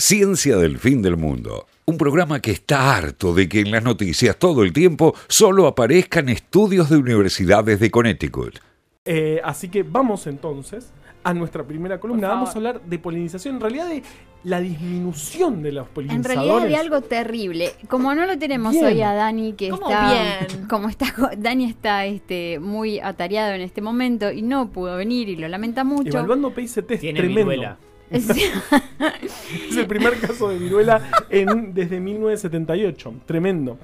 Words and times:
Ciencia 0.00 0.56
del 0.56 0.78
Fin 0.78 1.02
del 1.02 1.18
Mundo. 1.18 1.66
Un 1.84 1.98
programa 1.98 2.40
que 2.40 2.52
está 2.52 2.96
harto 2.96 3.34
de 3.34 3.50
que 3.50 3.60
en 3.60 3.70
las 3.70 3.84
noticias 3.84 4.34
todo 4.38 4.62
el 4.62 4.72
tiempo 4.72 5.14
solo 5.28 5.66
aparezcan 5.66 6.30
estudios 6.30 6.88
de 6.88 6.96
universidades 6.96 7.78
de 7.80 7.90
Connecticut. 7.90 8.60
Eh, 9.04 9.42
así 9.44 9.68
que 9.68 9.82
vamos 9.82 10.26
entonces 10.26 10.90
a 11.22 11.34
nuestra 11.34 11.64
primera 11.64 12.00
columna. 12.00 12.28
Vamos 12.28 12.48
a 12.48 12.52
hablar 12.54 12.80
de 12.80 12.98
polinización, 12.98 13.56
en 13.56 13.60
realidad 13.60 13.88
de 13.90 14.02
la 14.42 14.58
disminución 14.60 15.62
de 15.62 15.72
los 15.72 15.86
En 15.88 15.92
polinizadores. 15.92 16.46
realidad 16.48 16.68
de 16.68 16.76
algo 16.76 17.00
terrible. 17.02 17.72
Como 17.90 18.14
no 18.14 18.24
lo 18.24 18.38
tenemos 18.38 18.72
Bien. 18.72 18.86
hoy 18.86 19.02
a 19.02 19.12
Dani, 19.12 19.52
que 19.52 19.68
¿Cómo 19.68 19.90
está. 19.90 20.12
bien? 20.46 20.66
Como 20.66 20.88
está. 20.88 21.14
Dani 21.36 21.66
está 21.66 22.06
este, 22.06 22.58
muy 22.58 23.00
atareado 23.00 23.52
en 23.52 23.60
este 23.60 23.82
momento 23.82 24.32
y 24.32 24.40
no 24.40 24.70
pudo 24.70 24.96
venir 24.96 25.28
y 25.28 25.36
lo 25.36 25.46
lamenta 25.48 25.84
mucho. 25.84 26.08
Evaluando 26.16 26.54
PICT 26.54 26.90
es 26.92 27.00
Tiene 27.00 27.20
tremendo. 27.20 27.50
viruela. 27.50 27.76
Es- 28.10 29.76
el 29.76 29.86
primer 29.86 30.18
caso 30.20 30.48
de 30.48 30.58
viruela 30.58 31.00
en, 31.30 31.72
desde 31.74 32.00
1978. 32.00 33.14
Tremendo. 33.26 33.78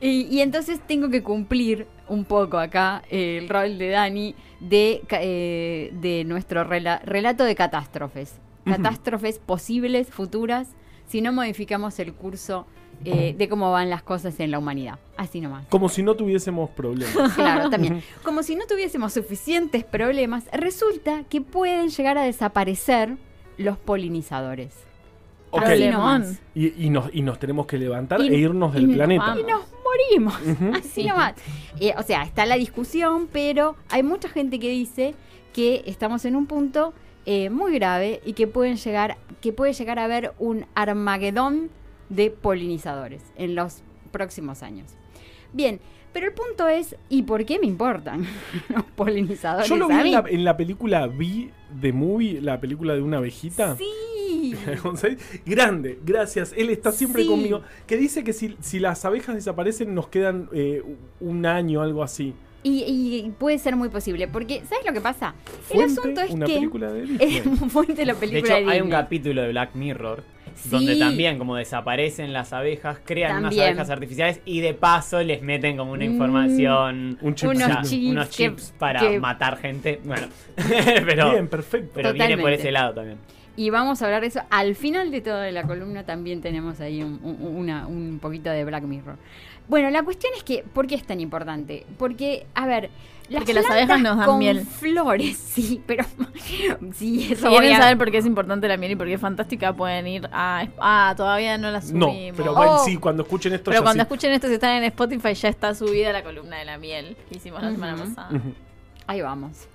y, 0.00 0.22
y 0.30 0.40
entonces 0.40 0.80
tengo 0.86 1.08
que 1.10 1.22
cumplir 1.22 1.86
un 2.08 2.24
poco 2.24 2.58
acá 2.58 3.02
eh, 3.10 3.38
el 3.42 3.48
rol 3.48 3.78
de 3.78 3.88
Dani 3.90 4.34
de, 4.60 5.02
eh, 5.10 5.90
de 6.00 6.24
nuestro 6.24 6.64
rela- 6.68 7.00
relato 7.04 7.44
de 7.44 7.54
catástrofes. 7.54 8.34
Catástrofes 8.64 9.38
posibles, 9.38 10.08
futuras, 10.08 10.68
si 11.08 11.20
no 11.20 11.32
modificamos 11.32 11.98
el 11.98 12.12
curso 12.14 12.66
eh, 13.04 13.34
de 13.38 13.48
cómo 13.48 13.70
van 13.70 13.90
las 13.90 14.02
cosas 14.02 14.38
en 14.40 14.50
la 14.50 14.58
humanidad. 14.58 14.98
Así 15.16 15.40
nomás. 15.40 15.66
Como 15.68 15.88
si 15.88 16.02
no 16.02 16.14
tuviésemos 16.14 16.70
problemas. 16.70 17.32
Claro, 17.34 17.70
también. 17.70 18.02
Como 18.24 18.42
si 18.42 18.56
no 18.56 18.66
tuviésemos 18.66 19.12
suficientes 19.12 19.84
problemas, 19.84 20.44
resulta 20.52 21.24
que 21.30 21.40
pueden 21.40 21.90
llegar 21.90 22.18
a 22.18 22.22
desaparecer 22.22 23.16
los 23.56 23.78
polinizadores. 23.78 24.74
Ok. 25.50 25.62
Así 25.62 25.66
Problemón. 25.84 26.22
nomás. 26.22 26.40
Y, 26.54 26.84
y 26.86 26.90
nos, 26.90 27.08
y 27.14 27.22
nos 27.22 27.38
tenemos 27.38 27.66
que 27.66 27.78
levantar 27.78 28.20
Y- 28.20 28.28
e 28.28 28.36
irnos 28.36 28.74
del 28.74 28.86
nos 28.88 28.96
planeta. 28.96 29.36
Y 29.38 29.44
nos 29.44 29.62
morimos. 29.84 30.34
Así 30.78 31.04
nomás. 31.06 31.34
Eh, 31.80 31.94
o 31.96 32.02
sea, 32.02 32.22
está 32.24 32.44
la 32.46 32.56
discusión, 32.56 33.28
pero 33.32 33.76
hay 33.90 34.02
mucha 34.02 34.28
gente 34.28 34.58
que 34.58 34.68
dice 34.70 35.14
que 35.54 35.82
estamos 35.86 36.24
en 36.24 36.36
un 36.36 36.46
punto 36.46 36.92
eh, 37.30 37.50
muy 37.50 37.74
grave 37.74 38.22
y 38.24 38.32
que 38.32 38.46
pueden 38.46 38.76
llegar, 38.78 39.18
que 39.42 39.52
puede 39.52 39.74
llegar 39.74 39.98
a 39.98 40.04
haber 40.04 40.32
un 40.38 40.64
armagedón 40.74 41.68
de 42.08 42.30
polinizadores 42.30 43.22
en 43.36 43.54
los 43.54 43.82
próximos 44.12 44.62
años. 44.62 44.92
Bien, 45.52 45.78
pero 46.14 46.26
el 46.26 46.32
punto 46.32 46.68
es, 46.68 46.96
¿y 47.10 47.24
por 47.24 47.44
qué 47.44 47.58
me 47.58 47.66
importan 47.66 48.24
los 48.70 48.82
polinizadores? 48.96 49.68
Yo 49.68 49.76
lo 49.76 49.88
vi 49.88 49.94
en 49.94 50.12
la, 50.12 50.24
en 50.26 50.44
la 50.44 50.56
película 50.56 51.06
Vi 51.06 51.50
de 51.78 51.92
Movie, 51.92 52.40
la 52.40 52.58
película 52.60 52.94
de 52.94 53.02
una 53.02 53.18
abejita. 53.18 53.76
Sí. 53.76 54.54
Grande, 55.46 55.98
gracias. 56.04 56.54
Él 56.56 56.70
está 56.70 56.92
siempre 56.92 57.22
Sí. 57.24 57.28
conmigo. 57.28 57.60
Que 57.86 57.98
dice 57.98 58.24
que 58.24 58.32
si, 58.32 58.56
si 58.60 58.78
las 58.78 59.04
abejas 59.04 59.34
desaparecen, 59.34 59.94
nos 59.94 60.08
quedan 60.08 60.48
eh, 60.52 60.82
un 61.20 61.44
año, 61.44 61.82
algo 61.82 62.02
así. 62.02 62.34
Y, 62.62 62.82
y 63.24 63.30
puede 63.38 63.58
ser 63.58 63.76
muy 63.76 63.88
posible, 63.88 64.26
porque 64.26 64.62
¿sabes 64.68 64.84
lo 64.84 64.92
que 64.92 65.00
pasa? 65.00 65.34
Fuente, 65.62 65.84
el 65.84 65.98
asunto 65.98 66.20
es 66.22 66.30
una 66.32 66.46
que 66.46 66.54
película 66.54 66.92
de 66.92 67.02
Disney. 67.06 67.36
es 67.36 67.72
fuente 67.72 68.04
la 68.04 68.14
De 68.14 68.18
película 68.20 68.56
hecho, 68.58 68.66
de 68.66 68.72
hay 68.74 68.80
un 68.80 68.90
capítulo 68.90 69.42
de 69.42 69.48
Black 69.50 69.74
Mirror 69.74 70.24
Sí. 70.56 70.70
donde 70.70 70.96
también 70.96 71.38
como 71.38 71.54
desaparecen 71.54 72.32
las 72.32 72.52
abejas, 72.52 72.98
crean 73.04 73.42
También. 73.42 73.60
unas 73.62 73.68
abejas 73.68 73.90
artificiales 73.90 74.40
y 74.44 74.58
de 74.58 74.74
paso 74.74 75.22
les 75.22 75.40
meten 75.40 75.76
como 75.76 75.92
una 75.92 76.04
Mm. 76.04 76.10
información, 76.12 77.18
Un 77.20 77.34
chip. 77.36 77.50
Unos 77.50 77.62
o 77.62 77.66
sea, 77.66 77.82
chips 77.82 78.10
unos 78.10 78.26
que- 78.28 78.32
chips 78.34 78.74
para 78.76 78.98
que- 79.00 79.20
matar 79.20 79.58
gente. 79.58 80.00
Bueno, 80.04 80.26
pero, 81.06 81.30
Bien, 81.30 81.46
perfecto. 81.46 81.90
pero 81.94 82.12
viene 82.12 82.36
por 82.38 82.52
ese 82.52 82.72
lado 82.72 82.92
también. 82.94 83.18
Y 83.58 83.70
vamos 83.70 84.00
a 84.00 84.04
hablar 84.04 84.20
de 84.20 84.28
eso. 84.28 84.40
Al 84.50 84.76
final 84.76 85.10
de 85.10 85.20
toda 85.20 85.50
la 85.50 85.64
columna 85.64 86.04
también 86.04 86.40
tenemos 86.40 86.78
ahí 86.80 87.02
un, 87.02 87.18
un- 87.24 87.56
una- 87.56 87.88
un 87.88 88.20
poquito 88.22 88.50
de 88.50 88.64
Black 88.64 88.84
Mirror. 88.84 89.16
Bueno, 89.66 89.90
la 89.90 90.04
cuestión 90.04 90.32
es 90.36 90.44
que, 90.44 90.62
¿por 90.72 90.86
qué 90.86 90.94
es 90.94 91.04
tan 91.04 91.18
importante? 91.20 91.84
Porque, 91.98 92.46
a 92.54 92.66
ver, 92.68 92.88
las 93.28 93.40
Porque 93.40 93.54
las 93.54 93.68
abejas 93.68 94.00
nos 94.00 94.16
dan 94.16 94.26
con 94.26 94.38
miel. 94.38 94.60
flores, 94.64 95.36
sí, 95.54 95.82
pero 95.86 96.04
sí, 96.94 97.20
Si 97.24 97.32
eso 97.32 97.48
quieren 97.50 97.76
saber 97.76 97.98
por 97.98 98.10
qué 98.12 98.18
es 98.18 98.26
importante 98.26 98.68
la 98.68 98.76
miel 98.76 98.92
y 98.92 98.96
por 98.96 99.08
qué 99.08 99.14
es 99.14 99.20
fantástica, 99.20 99.72
pueden 99.74 100.06
ir 100.06 100.28
a... 100.32 100.66
Ah, 100.78 101.12
todavía 101.16 101.58
no 101.58 101.72
la 101.72 101.80
No, 101.80 102.06
subimos. 102.06 102.36
pero 102.36 102.54
bueno, 102.54 102.76
Oh. 102.76 102.84
sí, 102.84 102.96
cuando 102.96 103.24
escuchen 103.24 103.52
esto 103.54 103.70
Pero 103.72 103.80
ya 103.80 103.82
cuando 103.82 104.02
sí. 104.02 104.06
escuchen 104.06 104.32
esto, 104.32 104.46
si 104.46 104.54
están 104.54 104.76
en 104.76 104.84
Spotify, 104.84 105.34
ya 105.34 105.48
está 105.48 105.74
subida 105.74 106.12
la 106.12 106.22
columna 106.22 106.58
de 106.58 106.64
la 106.64 106.78
miel 106.78 107.16
que 107.28 107.38
hicimos 107.38 107.60
la 107.60 107.72
semana 107.72 107.96
pasada. 107.96 108.40
Ahí 109.08 109.20
vamos. 109.20 109.66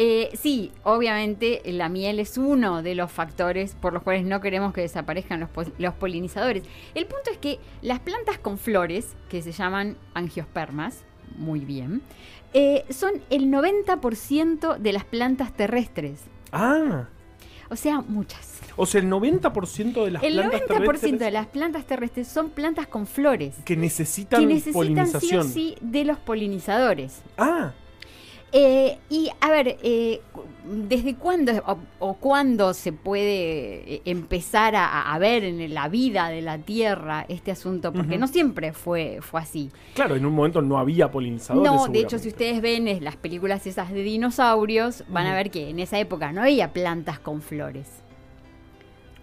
Eh, 0.00 0.30
sí, 0.40 0.70
obviamente 0.84 1.60
la 1.66 1.88
miel 1.88 2.20
es 2.20 2.38
uno 2.38 2.82
de 2.84 2.94
los 2.94 3.10
factores 3.10 3.74
por 3.74 3.92
los 3.92 4.04
cuales 4.04 4.24
no 4.24 4.40
queremos 4.40 4.72
que 4.72 4.80
desaparezcan 4.82 5.40
los, 5.78 5.94
polinizadores. 5.94 6.62
El 6.94 7.06
punto 7.06 7.30
es 7.32 7.38
que 7.38 7.58
las 7.82 7.98
plantas 7.98 8.38
con 8.38 8.58
flores, 8.58 9.16
que 9.28 9.42
se 9.42 9.50
llaman 9.50 9.96
angiospermas, 10.14 11.02
muy 11.36 11.60
bien, 11.60 12.00
eh, 12.54 12.84
son 12.90 13.14
el 13.28 13.50
90% 13.50 14.78
de 14.78 14.92
las 14.92 15.04
plantas 15.04 15.52
terrestres. 15.52 16.20
Ah, 16.52 17.08
O 17.68 17.74
sea, 17.76 18.00
muchas. 18.00 18.60
o 18.76 18.86
sea, 18.86 19.00
el 19.00 19.10
90% 19.10 20.04
de 20.04 20.10
las 20.12 20.22
El 20.22 20.34
plantas 20.34 20.60
90% 20.62 20.66
terrestres 20.68 21.18
de 21.18 21.30
las 21.32 21.46
plantas 21.48 21.84
terrestres 21.86 22.28
son 22.28 22.50
plantas 22.50 22.86
con 22.86 23.04
flores. 23.06 23.56
que 23.64 23.76
necesitan, 23.76 24.40
Que 24.40 24.46
necesitan 24.46 24.70
sí 24.70 24.70
o 24.70 24.78
polinización. 24.78 25.48
sí 25.48 25.76
de 25.80 26.04
los 26.04 26.18
polinizadores. 26.18 27.20
Ah, 27.36 27.72
Eh, 28.52 28.98
y 29.10 29.30
a 29.40 29.50
ver, 29.50 29.76
eh, 29.82 30.22
¿desde 30.64 31.14
cuándo 31.16 31.52
o, 31.66 31.78
o 31.98 32.14
cuándo 32.14 32.72
se 32.72 32.92
puede 32.92 33.94
eh, 33.94 34.02
empezar 34.06 34.74
a, 34.74 35.12
a 35.12 35.18
ver 35.18 35.44
en 35.44 35.74
la 35.74 35.88
vida 35.88 36.28
de 36.30 36.40
la 36.40 36.58
Tierra 36.58 37.26
este 37.28 37.50
asunto? 37.50 37.92
Porque 37.92 38.16
no 38.16 38.26
siempre 38.26 38.72
fue, 38.72 39.18
fue 39.20 39.40
así. 39.40 39.70
claro, 39.94 40.16
en 40.16 40.24
un 40.24 40.34
momento 40.34 40.62
no 40.62 40.78
había 40.78 41.10
polinizadores. 41.10 41.70
No, 41.70 41.88
de 41.88 42.00
hecho, 42.00 42.18
si 42.18 42.28
ustedes 42.28 42.62
ven 42.62 43.04
las 43.04 43.16
películas 43.16 43.66
esas 43.66 43.90
de 43.92 44.02
dinosaurios, 44.02 45.04
van 45.08 45.26
a 45.26 45.34
ver 45.34 45.50
que 45.50 45.68
en 45.68 45.78
esa 45.78 45.98
época 45.98 46.32
no 46.32 46.42
había 46.42 46.72
plantas 46.72 47.18
con 47.18 47.42
flores. 47.42 48.02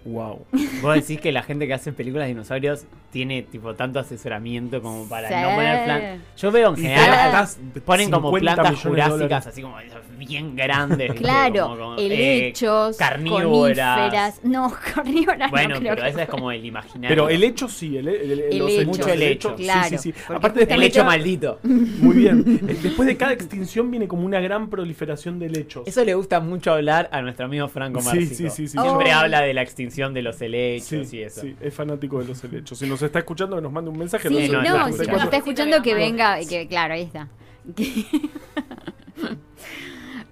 Wow. 0.05 0.45
Vos 0.81 0.95
decís 0.95 1.19
que 1.19 1.31
la 1.31 1.41
gente 1.43 1.66
que 1.67 1.73
hace 1.73 1.91
películas 1.91 2.25
de 2.25 2.33
dinosaurios 2.33 2.85
tiene 3.11 3.41
tipo 3.43 3.73
tanto 3.73 3.99
asesoramiento 3.99 4.81
como 4.81 5.07
para 5.09 5.27
Sí. 5.29 5.33
no 5.41 5.55
poner 5.55 5.85
plantas. 5.85 6.19
Yo 6.38 6.51
veo 6.51 6.69
en 6.69 6.75
general 6.77 7.47
ponen 7.85 8.11
como 8.11 8.29
50 8.29 8.53
plantas 8.55 8.83
de 8.83 8.89
jurásicas 8.89 9.47
así 9.47 9.61
como 9.61 9.77
bien 10.17 10.55
grandes. 10.55 11.13
Claro, 11.13 11.63
Como- 11.69 11.77
como, 11.77 11.95
eh, 11.99 12.53
carnívoras. 12.97 13.97
coníferas. 13.97 14.39
No, 14.44 14.73
carnívoras 14.95 15.51
Bueno, 15.51 15.75
no 15.75 15.79
creo 15.79 15.91
pero 15.95 16.03
que 16.05 16.09
ese 16.11 16.21
es 16.23 16.29
como 16.29 16.51
el 16.51 16.65
imaginario. 16.65 17.09
Pero 17.09 17.29
el 17.29 17.44
hecho 17.44 17.67
sí, 17.67 17.97
el, 17.97 18.07
el- 18.07 18.39
el- 18.39 18.57
los 18.59 18.85
Mucho 18.85 19.03
sí, 19.05 19.38
Claro, 19.63 19.89
sí, 19.89 19.97
sí. 19.97 20.11
porque 20.11 20.38
Aparte 20.38 20.59
justamente- 20.59 20.73
el 20.73 20.79
de 20.81 20.85
hecho 20.85 20.99
cada- 20.99 21.09
maldito. 21.09 21.59
Muy 21.63 22.15
bien. 22.15 22.59
Eh, 22.67 22.77
Después 22.83 23.07
de 23.07 23.17
cada 23.17 23.33
extinción 23.33 23.89
viene 23.89 24.07
como 24.07 24.25
una 24.25 24.39
gran 24.39 24.69
proliferación 24.69 25.39
de 25.39 25.47
helechos. 25.47 25.88
Eso 25.88 26.03
le 26.03 26.13
gusta 26.13 26.39
mucho 26.39 26.73
hablar 26.73 27.09
a 27.11 27.21
nuestro 27.21 27.45
amigo 27.45 27.67
Franco 27.69 28.01
Sí, 28.01 28.07
Marcico. 28.07 28.35
sí, 28.35 28.49
sí, 28.49 28.67
sí, 28.67 28.77
Siempre 28.77 29.07
sí. 29.07 29.11
habla 29.11 29.41
de 29.41 29.53
la 29.53 29.61
extinción 29.61 29.94
de 29.95 30.22
los 30.22 30.41
helechos 30.41 31.07
Sí, 31.07 31.17
y 31.17 31.22
eso. 31.23 31.41
sí, 31.41 31.56
es 31.59 31.73
fanático 31.73 32.19
de 32.19 32.25
los 32.25 32.44
helechos. 32.44 32.78
Si 32.78 32.88
nos 32.88 33.01
está 33.01 33.19
escuchando, 33.19 33.56
que 33.56 33.61
nos 33.61 33.72
mande 33.72 33.89
un 33.89 33.97
mensaje. 33.97 34.29
Sí, 34.29 34.50
no, 34.50 34.61
no, 34.61 34.88
no, 34.88 34.91
si 34.91 35.07
nos 35.07 35.23
está 35.23 35.38
escuchando 35.38 35.81
que 35.81 35.94
venga, 35.94 36.38
que 36.47 36.67
claro, 36.67 36.94
ahí 36.94 37.03
está. 37.03 37.29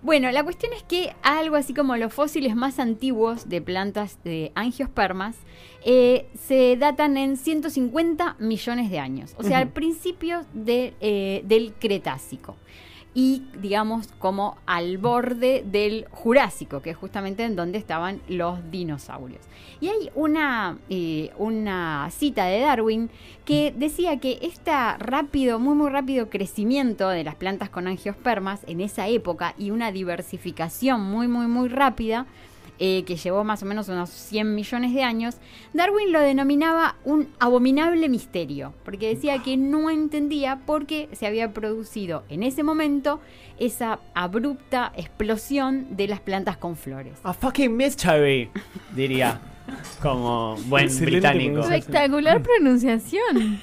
bueno, 0.01 0.31
la 0.31 0.43
cuestión 0.43 0.73
es 0.73 0.83
que 0.83 1.15
algo 1.23 1.55
así 1.55 1.73
como 1.73 1.97
los 1.97 2.13
fósiles 2.13 2.55
más 2.55 2.79
antiguos 2.79 3.49
de 3.49 3.61
plantas 3.61 4.19
de 4.23 4.51
angiospermas 4.55 5.35
eh, 5.85 6.27
se 6.47 6.77
datan 6.77 7.17
en 7.17 7.37
150 7.37 8.35
millones 8.39 8.89
de 8.89 8.99
años, 8.99 9.33
o 9.37 9.43
sea, 9.43 9.57
al 9.57 9.69
principio 9.69 10.45
de, 10.53 10.93
eh, 11.01 11.41
del 11.45 11.73
Cretácico. 11.73 12.55
Y 13.15 13.43
digamos 13.61 14.07
como 14.19 14.57
al 14.65 14.97
borde 14.97 15.63
del 15.65 16.07
Jurásico, 16.09 16.81
que 16.81 16.91
es 16.91 16.97
justamente 16.97 17.43
en 17.43 17.55
donde 17.55 17.77
estaban 17.77 18.21
los 18.27 18.59
dinosaurios. 18.71 19.41
Y 19.79 19.89
hay 19.89 20.09
una, 20.15 20.77
eh, 20.89 21.31
una 21.37 22.09
cita 22.09 22.45
de 22.45 22.61
Darwin 22.61 23.09
que 23.45 23.73
decía 23.75 24.19
que 24.19 24.39
este 24.41 24.71
rápido, 24.97 25.59
muy 25.59 25.75
muy 25.75 25.89
rápido 25.89 26.29
crecimiento 26.29 27.09
de 27.09 27.23
las 27.23 27.35
plantas 27.35 27.69
con 27.69 27.87
angiospermas 27.87 28.61
en 28.67 28.81
esa 28.81 29.07
época 29.07 29.53
y 29.57 29.71
una 29.71 29.91
diversificación 29.91 31.01
muy 31.01 31.27
muy 31.27 31.47
muy 31.47 31.67
rápida 31.67 32.25
eh, 32.79 33.03
que 33.05 33.15
llevó 33.15 33.43
más 33.43 33.63
o 33.63 33.65
menos 33.65 33.89
unos 33.89 34.09
100 34.09 34.55
millones 34.55 34.93
de 34.93 35.03
años, 35.03 35.35
Darwin 35.73 36.11
lo 36.11 36.19
denominaba 36.19 36.95
un 37.03 37.29
abominable 37.39 38.09
misterio, 38.09 38.73
porque 38.83 39.09
decía 39.09 39.39
que 39.39 39.57
no 39.57 39.89
entendía 39.89 40.61
por 40.65 40.85
qué 40.85 41.09
se 41.13 41.27
había 41.27 41.53
producido 41.53 42.23
en 42.29 42.43
ese 42.43 42.63
momento 42.63 43.19
esa 43.59 43.99
abrupta 44.13 44.91
explosión 44.95 45.95
de 45.95 46.07
las 46.07 46.19
plantas 46.19 46.57
con 46.57 46.75
flores. 46.75 47.19
A 47.23 47.33
fucking 47.33 47.75
mystery, 47.75 48.49
diría. 48.95 49.39
Como 50.01 50.57
buen 50.65 50.85
Excelente 50.85 51.19
británico. 51.19 51.59
Espectacular 51.61 52.41
pronunciación. 52.43 53.61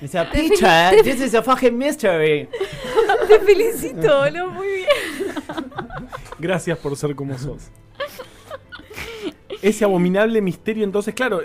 Dice, 0.00 0.24
Peter, 0.32 1.02
this 1.02 1.20
is 1.20 1.34
a 1.34 1.42
fucking 1.42 1.76
mystery. 1.76 2.48
Te 3.28 3.40
felicito, 3.40 4.20
boludo, 4.20 4.50
muy 4.50 4.66
bien. 4.68 4.88
Gracias 6.38 6.78
por 6.78 6.96
ser 6.96 7.14
como 7.14 7.38
sos. 7.38 7.70
Ese 9.68 9.84
abominable 9.84 10.40
misterio. 10.40 10.84
Entonces, 10.84 11.14
claro, 11.14 11.40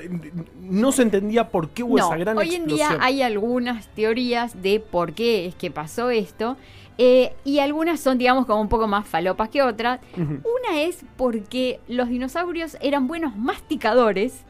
no 0.62 0.92
se 0.92 1.02
entendía 1.04 1.50
por 1.50 1.70
qué 1.70 1.84
hubo 1.84 1.98
No, 1.98 2.06
esa 2.08 2.18
gran 2.18 2.38
hoy 2.38 2.50
en 2.56 2.64
explosión. 2.64 2.90
día 2.92 2.98
hay 3.02 3.22
algunas 3.22 3.88
teorías 3.96 4.62
de 4.62 4.80
por 4.80 5.14
qué 5.14 5.46
es 5.46 5.56
que 5.56 5.72
pasó 5.72 6.10
esto. 6.10 6.58
eh, 7.02 7.32
y 7.46 7.60
algunas 7.60 8.02
son, 8.02 8.18
digamos, 8.18 8.46
como 8.46 8.60
un 8.60 8.68
poco 8.68 8.86
más 8.86 9.08
falopas 9.08 9.48
que 9.48 9.62
otras. 9.62 10.02
Una 10.18 10.82
es 10.82 11.06
porque 11.16 11.80
los 11.88 12.10
dinosaurios 12.10 12.76
eran 12.82 13.08
buenos 13.08 13.38
masticadores. 13.38 14.44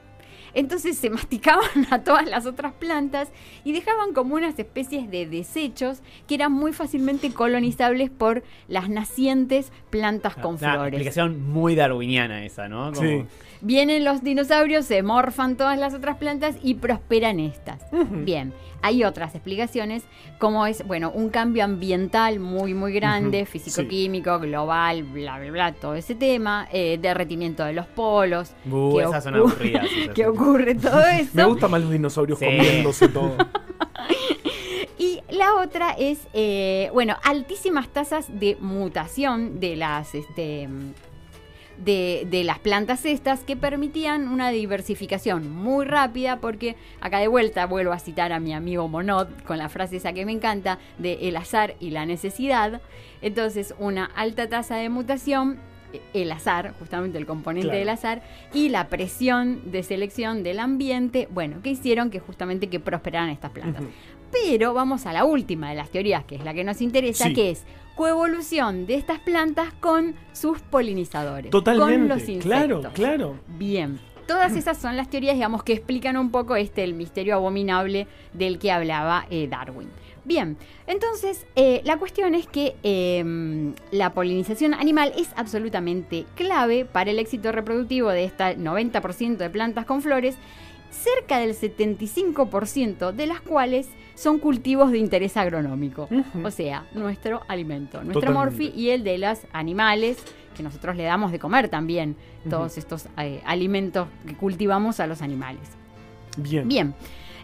Entonces 0.55 0.97
se 0.97 1.09
masticaban 1.11 1.69
a 1.91 2.03
todas 2.03 2.27
las 2.27 2.47
otras 2.47 2.73
plantas 2.73 3.29
y 3.63 3.71
dejaban 3.71 4.13
como 4.13 4.33
unas 4.33 4.57
especies 4.57 5.11
de 5.11 5.27
desechos 5.27 5.99
que 6.27 6.33
eran 6.33 6.51
muy 6.51 6.73
fácilmente 6.73 7.31
colonizables 7.31 8.09
por 8.09 8.41
las 8.67 8.89
nacientes 8.89 9.71
plantas 9.91 10.33
con 10.35 10.55
Una 10.55 10.73
flores. 10.73 10.93
explicación 10.93 11.51
muy 11.51 11.75
darwiniana 11.75 12.43
esa, 12.45 12.67
¿no? 12.67 12.91
Como- 12.93 13.07
Sí. 13.07 13.25
Vienen 13.61 14.05
los 14.05 14.23
dinosaurios, 14.23 14.85
se 14.85 15.03
morfan 15.03 15.57
todas 15.57 15.77
las 15.77 15.93
otras 15.93 16.15
plantas 16.17 16.55
y 16.63 16.75
prosperan 16.75 17.39
estas. 17.41 17.81
Bien, 17.91 18.53
hay 18.81 19.03
otras 19.03 19.35
explicaciones, 19.35 20.03
como 20.37 20.65
es, 20.65 20.87
bueno, 20.87 21.11
un 21.11 21.29
cambio 21.29 21.65
ambiental 21.65 22.39
muy, 22.39 22.73
muy 22.73 22.93
grande, 22.93 23.41
Ujú, 23.43 23.51
físico-químico, 23.51 24.39
global, 24.39 25.03
bla, 25.03 25.37
bla, 25.39 25.51
bla, 25.51 25.73
todo 25.73 25.95
ese 25.95 26.15
tema, 26.15 26.69
eh, 26.71 26.97
derretimiento 27.01 27.65
de 27.65 27.73
los 27.73 27.85
polos. 27.87 28.53
Uh, 28.71 28.95
que 28.97 29.03
esas 29.03 29.23
son 29.25 29.33
ocurre- 29.35 29.41
aburridas. 29.51 29.85
esas 29.97 30.15
que 30.15 30.25
ocurre 30.27 30.75
todo 30.75 31.01
eso. 31.19 31.31
Me 31.33 31.43
gustan 31.43 31.71
más 31.71 31.81
los 31.81 31.91
dinosaurios 31.91 32.39
Sí. 32.39 32.45
comiéndose 32.45 33.09
todo. 33.09 33.35
Y 34.97 35.21
la 35.31 35.55
otra 35.55 35.91
es, 35.91 36.19
eh, 36.33 36.89
bueno, 36.93 37.15
altísimas 37.23 37.87
tasas 37.87 38.27
de 38.37 38.57
mutación 38.59 39.59
de 39.61 39.77
las, 39.77 40.13
este, 40.13 40.67
de, 41.83 42.27
de 42.29 42.43
las 42.43 42.59
plantas 42.59 43.05
estas 43.05 43.41
que 43.41 43.55
permitían 43.55 44.27
una 44.27 44.49
diversificación 44.49 45.49
muy 45.51 45.85
rápida 45.85 46.37
porque 46.41 46.75
acá 47.01 47.19
de 47.19 47.27
vuelta 47.27 47.65
vuelvo 47.65 47.93
a 47.93 47.99
citar 47.99 48.31
a 48.33 48.39
mi 48.39 48.53
amigo 48.53 48.87
Monod 48.87 49.27
con 49.45 49.57
la 49.57 49.69
frase 49.69 49.97
esa 49.97 50.13
que 50.13 50.25
me 50.25 50.31
encanta 50.33 50.77
de 50.97 51.29
el 51.29 51.35
azar 51.37 51.75
y 51.79 51.91
la 51.91 52.05
necesidad. 52.05 52.81
Entonces 53.21 53.73
una 53.79 54.05
alta 54.05 54.47
tasa 54.49 54.75
de 54.77 54.89
mutación 54.89 55.57
eh, 55.91 56.01
el 56.13 56.31
azar, 56.31 56.73
justamente 56.77 57.17
el 57.17 57.25
componente 57.25 57.67
Claro. 57.69 57.79
del 57.79 57.89
azar, 57.89 58.21
y 58.53 58.69
la 58.69 58.89
presión 58.89 59.71
de 59.71 59.81
selección 59.81 60.43
del 60.43 60.59
ambiente, 60.59 61.27
bueno, 61.31 61.61
que 61.63 61.71
hicieron 61.71 62.11
que 62.11 62.19
justamente 62.19 62.67
que 62.67 62.79
prosperaran 62.79 63.29
estas 63.29 63.49
plantas. 63.51 63.83
Pero 64.31 64.73
vamos 64.73 65.05
a 65.05 65.13
la 65.13 65.25
última 65.25 65.69
de 65.69 65.75
las 65.75 65.89
teorías, 65.89 66.23
que 66.25 66.35
es 66.35 66.43
la 66.43 66.53
que 66.53 66.63
nos 66.63 66.81
interesa, 66.81 67.25
Sí. 67.25 67.33
que 67.33 67.51
es 67.51 67.63
coevolución 67.95 68.85
de 68.85 68.95
estas 68.95 69.19
plantas 69.19 69.73
con 69.79 70.15
sus 70.33 70.59
polinizadores. 70.61 71.51
Totalmente. 71.51 71.95
Con 71.95 72.07
los 72.07 72.19
insectos. 72.29 72.41
claro, 72.43 72.81
claro. 72.93 73.35
Bien. 73.47 73.99
Todas 74.25 74.55
esas 74.55 74.77
son 74.77 74.95
las 74.95 75.09
teorías, 75.09 75.33
digamos, 75.33 75.63
que 75.63 75.73
explican 75.73 76.15
un 76.15 76.29
poco 76.29 76.55
este 76.55 76.83
el 76.83 76.93
misterio 76.93 77.33
abominable 77.35 78.05
del 78.33 78.59
que 78.59 78.71
hablaba 78.71 79.25
eh, 79.31 79.47
Darwin. 79.49 79.89
Bien, 80.23 80.57
entonces 80.85 81.47
eh, 81.55 81.81
la 81.85 81.97
cuestión 81.97 82.35
es 82.35 82.45
que 82.45 82.75
eh, 82.83 83.73
la 83.91 84.13
polinización 84.13 84.75
animal 84.75 85.11
es 85.17 85.29
absolutamente 85.35 86.25
clave 86.35 86.85
para 86.85 87.09
el 87.09 87.17
éxito 87.17 87.51
reproductivo 87.51 88.09
de 88.09 88.25
este 88.25 88.43
90% 88.55 89.37
de 89.37 89.49
plantas 89.49 89.85
con 89.85 90.03
flores, 90.03 90.37
cerca 90.89 91.39
del 91.39 91.55
75% 91.55 93.11
de 93.11 93.27
las 93.27 93.41
cuales 93.41 93.87
son 94.15 94.39
cultivos 94.39 94.91
de 94.91 94.97
interés 94.97 95.37
agronómico. 95.37 96.09
O 96.43 96.51
sea, 96.51 96.85
nuestro 96.93 97.41
alimento, 97.47 98.03
nuestro 98.03 98.21
Totalmente. 98.21 98.57
morfi 98.57 98.79
y 98.79 98.89
el 98.89 99.03
de 99.03 99.17
los 99.17 99.39
animales 99.53 100.17
que 100.55 100.63
nosotros 100.63 100.97
le 100.97 101.03
damos 101.03 101.31
de 101.31 101.39
comer 101.39 101.69
también, 101.69 102.17
todos 102.49 102.77
estos 102.77 103.07
eh, 103.17 103.41
alimentos 103.45 104.07
que 104.27 104.35
cultivamos 104.35 104.99
a 104.99 105.07
los 105.07 105.21
animales. 105.21 105.61
Bien. 106.37 106.67
Bien, 106.67 106.93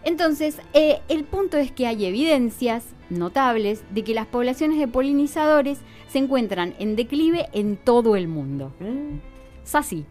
entonces 0.03 0.59
eh, 0.73 0.99
el 1.07 1.23
punto 1.23 1.57
es 1.57 1.71
que 1.71 1.87
hay 1.87 2.05
evidencias 2.05 2.83
notables 3.09 3.83
de 3.91 4.03
que 4.03 4.13
las 4.13 4.25
poblaciones 4.25 4.79
de 4.79 4.87
polinizadores 4.87 5.79
se 6.07 6.19
encuentran 6.19 6.75
en 6.77 6.95
declive 6.95 7.47
en 7.53 7.77
todo 7.77 8.15
el 8.15 8.27
mundo. 8.27 8.73
Mm, 8.81 9.34
Es 9.65 9.75
así. 9.75 10.05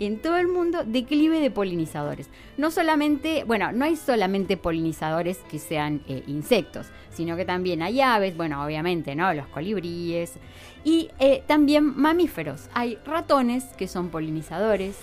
en 0.00 0.20
todo 0.20 0.38
el 0.38 0.48
mundo, 0.48 0.82
declive 0.84 1.40
de 1.40 1.50
polinizadores. 1.50 2.28
No 2.56 2.70
solamente, 2.70 3.44
bueno, 3.44 3.70
no 3.72 3.84
hay 3.84 3.96
solamente 3.96 4.56
polinizadores 4.56 5.38
que 5.50 5.58
sean 5.58 6.02
eh, 6.08 6.22
insectos, 6.26 6.86
sino 7.10 7.36
que 7.36 7.44
también 7.44 7.82
hay 7.82 8.00
aves, 8.00 8.36
bueno, 8.36 8.64
obviamente, 8.64 9.14
¿no? 9.14 9.32
Los 9.34 9.46
colibríes. 9.48 10.34
Y 10.84 11.10
eh, 11.18 11.44
también 11.46 11.96
mamíferos. 11.96 12.68
Hay 12.74 12.98
ratones 13.04 13.64
que 13.76 13.86
son 13.86 14.08
polinizadores. 14.08 14.96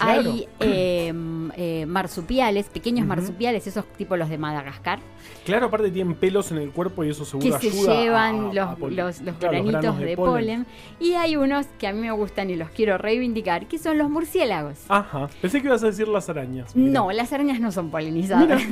Claro. 0.00 0.30
Hay 0.32 0.48
eh, 0.60 1.12
eh, 1.56 1.84
marsupiales, 1.86 2.66
pequeños 2.68 3.06
marsupiales, 3.06 3.66
esos 3.66 3.84
tipos 3.92 4.18
los 4.18 4.28
de 4.30 4.38
Madagascar, 4.38 4.98
Claro, 5.44 5.66
aparte 5.66 5.90
tienen 5.90 6.14
pelos 6.14 6.50
en 6.52 6.58
el 6.58 6.70
cuerpo 6.70 7.02
y 7.04 7.10
eso 7.10 7.24
que 7.24 7.30
seguro 7.50 7.58
se 7.60 7.68
ayuda 7.68 7.92
a- 7.98 8.02
llevan 8.02 8.50
a 8.50 8.52
los, 8.52 8.78
pol- 8.78 8.96
los, 8.96 9.20
los 9.20 9.36
claro, 9.36 9.52
granitos 9.62 9.98
de, 9.98 10.16
polen. 10.16 10.66
Y 10.98 11.12
hay 11.14 11.36
unos 11.36 11.66
que 11.78 11.86
a 11.86 11.92
mí 11.92 12.00
me 12.00 12.10
gustan 12.12 12.50
y 12.50 12.56
los 12.56 12.70
quiero 12.70 12.96
reivindicar, 12.98 13.66
que 13.66 13.78
son 13.78 13.98
los 13.98 14.08
murciélagos. 14.10 14.78
Ajá. 14.88 15.28
Pensé 15.40 15.60
que 15.60 15.66
ibas 15.66 15.82
a 15.82 15.86
decir 15.86 16.08
las 16.08 16.28
arañas. 16.28 16.74
No, 16.76 17.10
las 17.12 17.32
arañas 17.32 17.60
no 17.60 17.72
son 17.72 17.90
polinizadoras. 17.90 18.62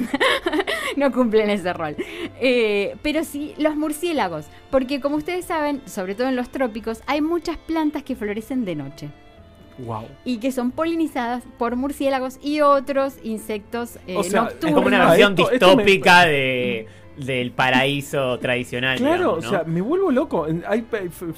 no 0.96 1.12
cumplen 1.12 1.50
ese 1.50 1.72
rol. 1.72 1.96
Eh, 2.40 2.96
pero 3.02 3.24
sí 3.24 3.54
los 3.58 3.76
murciélagos. 3.76 4.46
Porque 4.70 5.00
como 5.00 5.16
ustedes 5.16 5.44
saben, 5.44 5.82
sobre 5.86 6.14
todo 6.14 6.28
en 6.28 6.36
los 6.36 6.50
trópicos, 6.50 7.02
hay 7.06 7.20
muchas 7.20 7.56
plantas 7.56 8.02
que 8.02 8.14
florecen 8.16 8.64
de 8.64 8.74
noche. 8.76 9.08
Wow. 9.78 10.06
Y 10.24 10.38
que 10.38 10.50
son 10.52 10.70
polinizadas 10.72 11.44
por 11.58 11.76
murciélagos 11.76 12.38
y 12.42 12.60
otros 12.62 13.14
insectos 13.22 13.96
eh, 14.06 14.16
O 14.16 14.22
sea, 14.24 14.28
es 14.40 14.44
nocturnos. 14.44 14.64
Es 14.70 14.74
como 14.74 14.86
una 14.88 15.06
versión 15.06 15.32
esto- 15.38 15.50
esto 15.52 15.66
me- 15.76 15.84
distópica 15.84 16.24
de, 16.26 16.86
del 17.16 17.52
paraíso 17.52 18.38
tradicional. 18.38 18.98
Claro, 18.98 19.36
digamos, 19.36 19.46
o 19.46 19.50
sea, 19.50 19.64
me 19.64 19.80
vuelvo 19.80 20.10
loco. 20.10 20.46
Hay 20.66 20.84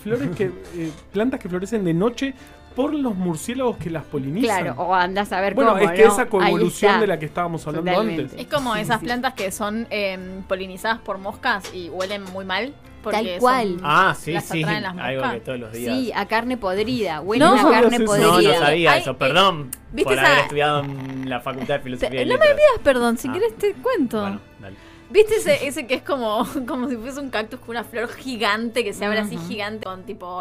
flores 0.03 0.31
que. 0.37 0.45
eh, 0.77 0.91
plantas 1.13 1.39
que 1.41 1.49
florecen 1.49 1.85
de 1.85 1.93
noche 1.95 2.35
por 2.81 2.95
los 2.95 3.15
murciélagos 3.15 3.77
que 3.77 3.91
las 3.91 4.05
polinizan. 4.05 4.63
Claro, 4.65 4.81
o 4.83 4.95
andas 4.95 5.33
a 5.33 5.41
ver 5.41 5.55
bueno, 5.55 5.73
cómo, 5.73 5.83
es 5.83 5.91
que 5.93 6.05
¿no? 6.07 6.13
esa 6.13 6.23
está. 6.23 7.01
de 7.01 7.07
la 7.07 7.19
que 7.19 7.27
estábamos 7.27 7.67
hablando 7.67 7.91
Totalmente. 7.91 8.23
antes. 8.23 8.41
Es 8.41 8.47
como 8.47 8.75
Sí, 8.75 8.81
esas 8.81 9.01
sí. 9.01 9.07
plantas 9.07 9.35
que 9.35 9.51
son 9.53 9.87
eh, 9.91 10.19
polinizadas 10.49 10.99
por 11.01 11.19
moscas 11.19 11.73
y 11.75 11.89
huelen 11.91 12.25
muy 12.33 12.45
mal. 12.45 12.75
Porque 13.03 13.17
Tal 13.17 13.27
son- 13.31 13.39
cual. 13.41 13.77
Ah, 13.83 14.15
sí, 14.19 14.33
las 14.33 14.45
sí. 14.45 14.61
las 14.63 14.95
Algo 14.99 15.31
que 15.31 15.41
todos 15.41 15.59
los 15.59 15.73
días. 15.73 15.95
Sí, 15.97 16.13
a 16.15 16.27
carne 16.27 16.59
podrida. 16.59 17.23
Huele 17.23 17.43
No 17.47 17.55
a 17.55 17.71
carne 17.71 17.97
eso. 17.97 18.05
podrida. 18.05 18.27
No, 18.27 18.43
no 18.43 18.55
sabía 18.59 18.93
Ay, 18.93 19.01
eso. 19.01 19.11
eh, 19.13 19.17
Perdón 19.19 19.71
¿viste 19.91 20.05
por 20.05 20.13
esa- 20.13 20.27
haber 20.27 20.39
estudiado 20.41 20.81
en 20.85 21.31
la 21.31 21.41
Facultad 21.41 21.77
de 21.77 21.81
Filosofía 21.81 22.23
y 22.23 22.27
no 22.27 22.35
me 22.35 22.41
pidas 22.47 22.79
perdón, 22.85 23.17
si 23.17 23.29
Ah. 23.29 23.33
quieres 23.33 23.57
te 23.57 23.73
cuento. 23.73 24.21
Bueno, 24.21 24.41
dale. 24.61 24.77
¿Viste 25.09 25.37
ese, 25.37 25.67
ese 25.67 25.87
que 25.87 25.95
es 25.95 26.03
como, 26.03 26.47
como 26.69 26.91
si 26.91 26.97
fuese 26.97 27.21
un 27.21 27.31
cactus 27.31 27.59
con 27.61 27.71
una 27.71 27.85
flor 27.85 28.09
gigante 28.13 28.85
que 28.85 28.93
se 28.93 29.05
abre 29.07 29.21
así 29.21 29.39
gigante 29.49 29.85
con 29.85 30.03
tipo 30.05 30.39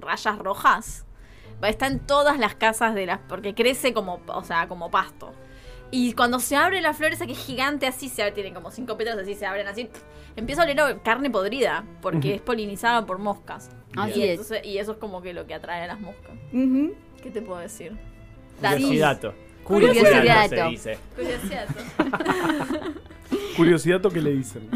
rayas 0.00 0.38
rojas? 0.38 1.06
Va, 1.62 1.68
Está 1.68 1.86
en 1.86 2.00
todas 2.00 2.38
las 2.38 2.54
casas 2.54 2.94
de 2.94 3.06
las. 3.06 3.18
porque 3.28 3.54
crece 3.54 3.92
como, 3.92 4.20
o 4.26 4.44
sea, 4.44 4.68
como 4.68 4.90
pasto. 4.90 5.32
Y 5.90 6.14
cuando 6.14 6.40
se 6.40 6.56
abre 6.56 6.80
la 6.80 6.92
flor 6.94 7.12
esa 7.12 7.26
que 7.26 7.32
es 7.32 7.38
gigante 7.38 7.86
así, 7.86 8.08
se 8.08 8.22
abre, 8.22 8.32
tienen 8.34 8.54
como 8.54 8.70
cinco 8.70 8.96
pétalos 8.96 9.22
así, 9.22 9.34
se 9.34 9.46
abren 9.46 9.68
así. 9.68 9.88
Empieza 10.34 10.62
a 10.62 10.64
oler 10.64 10.80
a 10.80 10.98
carne 11.02 11.30
podrida, 11.30 11.84
porque 12.02 12.34
es 12.34 12.40
polinizada 12.40 13.06
por 13.06 13.18
moscas. 13.18 13.70
Así 13.96 14.20
y, 14.20 14.24
es. 14.24 14.30
entonces- 14.30 14.64
y 14.64 14.78
eso 14.78 14.92
es 14.92 14.98
como 14.98 15.22
que 15.22 15.32
lo 15.32 15.46
que 15.46 15.54
atrae 15.54 15.84
a 15.84 15.86
las 15.86 16.00
moscas. 16.00 16.34
¿Qué 17.22 17.30
te 17.32 17.40
puedo 17.40 17.60
decir? 17.60 17.96
Curiosidad. 18.60 19.20
Curiosidad. 19.64 20.48
se 20.48 20.62
dice. 20.70 20.98
Curiosidad. 21.16 21.66
Curiosidad 23.56 24.00
que 24.12 24.20
le 24.20 24.32
dicen. 24.32 24.68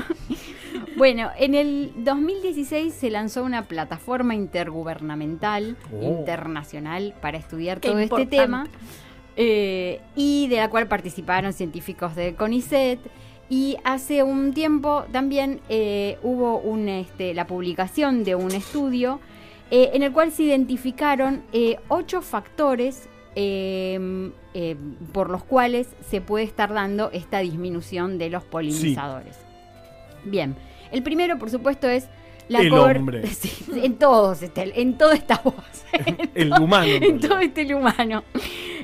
Bueno, 1.01 1.31
en 1.39 1.55
el 1.55 1.93
2016 1.97 2.93
se 2.93 3.09
lanzó 3.09 3.43
una 3.43 3.63
plataforma 3.63 4.35
intergubernamental 4.35 5.79
Oh. 5.91 6.03
internacional 6.03 7.15
para 7.23 7.39
estudiar 7.39 7.81
Qué 7.81 7.89
todo 7.89 8.01
este 8.01 8.27
tema 8.27 8.67
eh, 9.35 10.03
y 10.15 10.49
de 10.49 10.57
la 10.57 10.69
cual 10.69 10.89
participaron 10.89 11.55
científicos 11.55 12.15
de 12.17 12.35
CONICET. 12.35 13.01
Y 13.49 13.79
hace 13.83 14.23
un 14.23 14.53
tiempo 14.53 15.05
también 15.11 15.61
eh, 15.71 16.19
hubo 16.23 16.59
un, 16.59 16.91
este, 16.91 17.33
la 17.33 17.47
publicación 17.47 18.23
de 18.23 18.35
un 18.35 18.51
estudio 18.53 19.21
eh, 19.71 19.93
en 19.95 20.03
el 20.03 20.13
cual 20.13 20.33
se 20.33 20.43
identificaron 20.43 21.45
eh, 21.55 21.79
ocho 21.89 22.21
factores 22.21 23.09
eh, 23.37 24.31
eh, 24.53 24.77
por 25.15 25.31
los 25.31 25.45
cuales 25.45 25.89
se 26.11 26.21
puede 26.21 26.45
estar 26.45 26.75
dando 26.75 27.11
esta 27.11 27.39
disminución 27.39 28.19
de 28.19 28.29
los 28.29 28.45
polinizadores. 28.45 29.39
Bien, 30.25 30.55
el 30.93 31.03
primero, 31.03 31.39
por 31.39 31.51
supuesto, 31.51 31.89
es 31.89 32.09
la 32.49 32.61
El 32.61 32.73
hombre. 32.73 33.27
Sí, 33.29 33.51
en 33.83 33.97
todos, 33.97 34.43
está- 34.43 34.65
en 34.65 34.99
todo 34.99 35.13
está 35.13 35.41
voz. 35.45 35.55
El 36.35 36.53
humano. 36.53 36.91
en 36.91 37.21
todo 37.21 37.39
este 37.39 37.73
humano. 37.75 38.25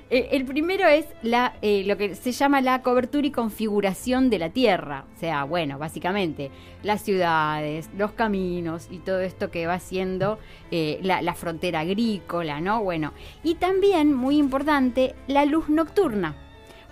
Eh, 0.08 0.28
el 0.32 0.44
primero 0.44 0.86
es 0.86 1.04
la, 1.22 1.54
eh, 1.62 1.82
lo 1.84 1.96
que 1.96 2.14
se 2.14 2.30
llama 2.30 2.60
la 2.60 2.80
cobertura 2.82 3.26
y 3.26 3.32
configuración 3.32 4.30
de 4.30 4.38
la 4.38 4.50
tierra. 4.50 5.04
O 5.16 5.18
sea, 5.18 5.42
bueno, 5.42 5.78
básicamente 5.78 6.52
las 6.84 7.02
ciudades, 7.02 7.90
los 7.96 8.12
caminos 8.12 8.86
y 8.88 8.98
todo 8.98 9.18
esto 9.20 9.50
que 9.50 9.66
va 9.66 9.80
siendo 9.80 10.38
eh, 10.70 11.00
la, 11.02 11.22
la 11.22 11.34
frontera 11.34 11.80
agrícola, 11.80 12.60
¿no? 12.60 12.84
Bueno, 12.84 13.12
y 13.42 13.56
también, 13.56 14.14
muy 14.14 14.36
importante, 14.38 15.16
la 15.26 15.44
luz 15.44 15.68
nocturna. 15.68 16.36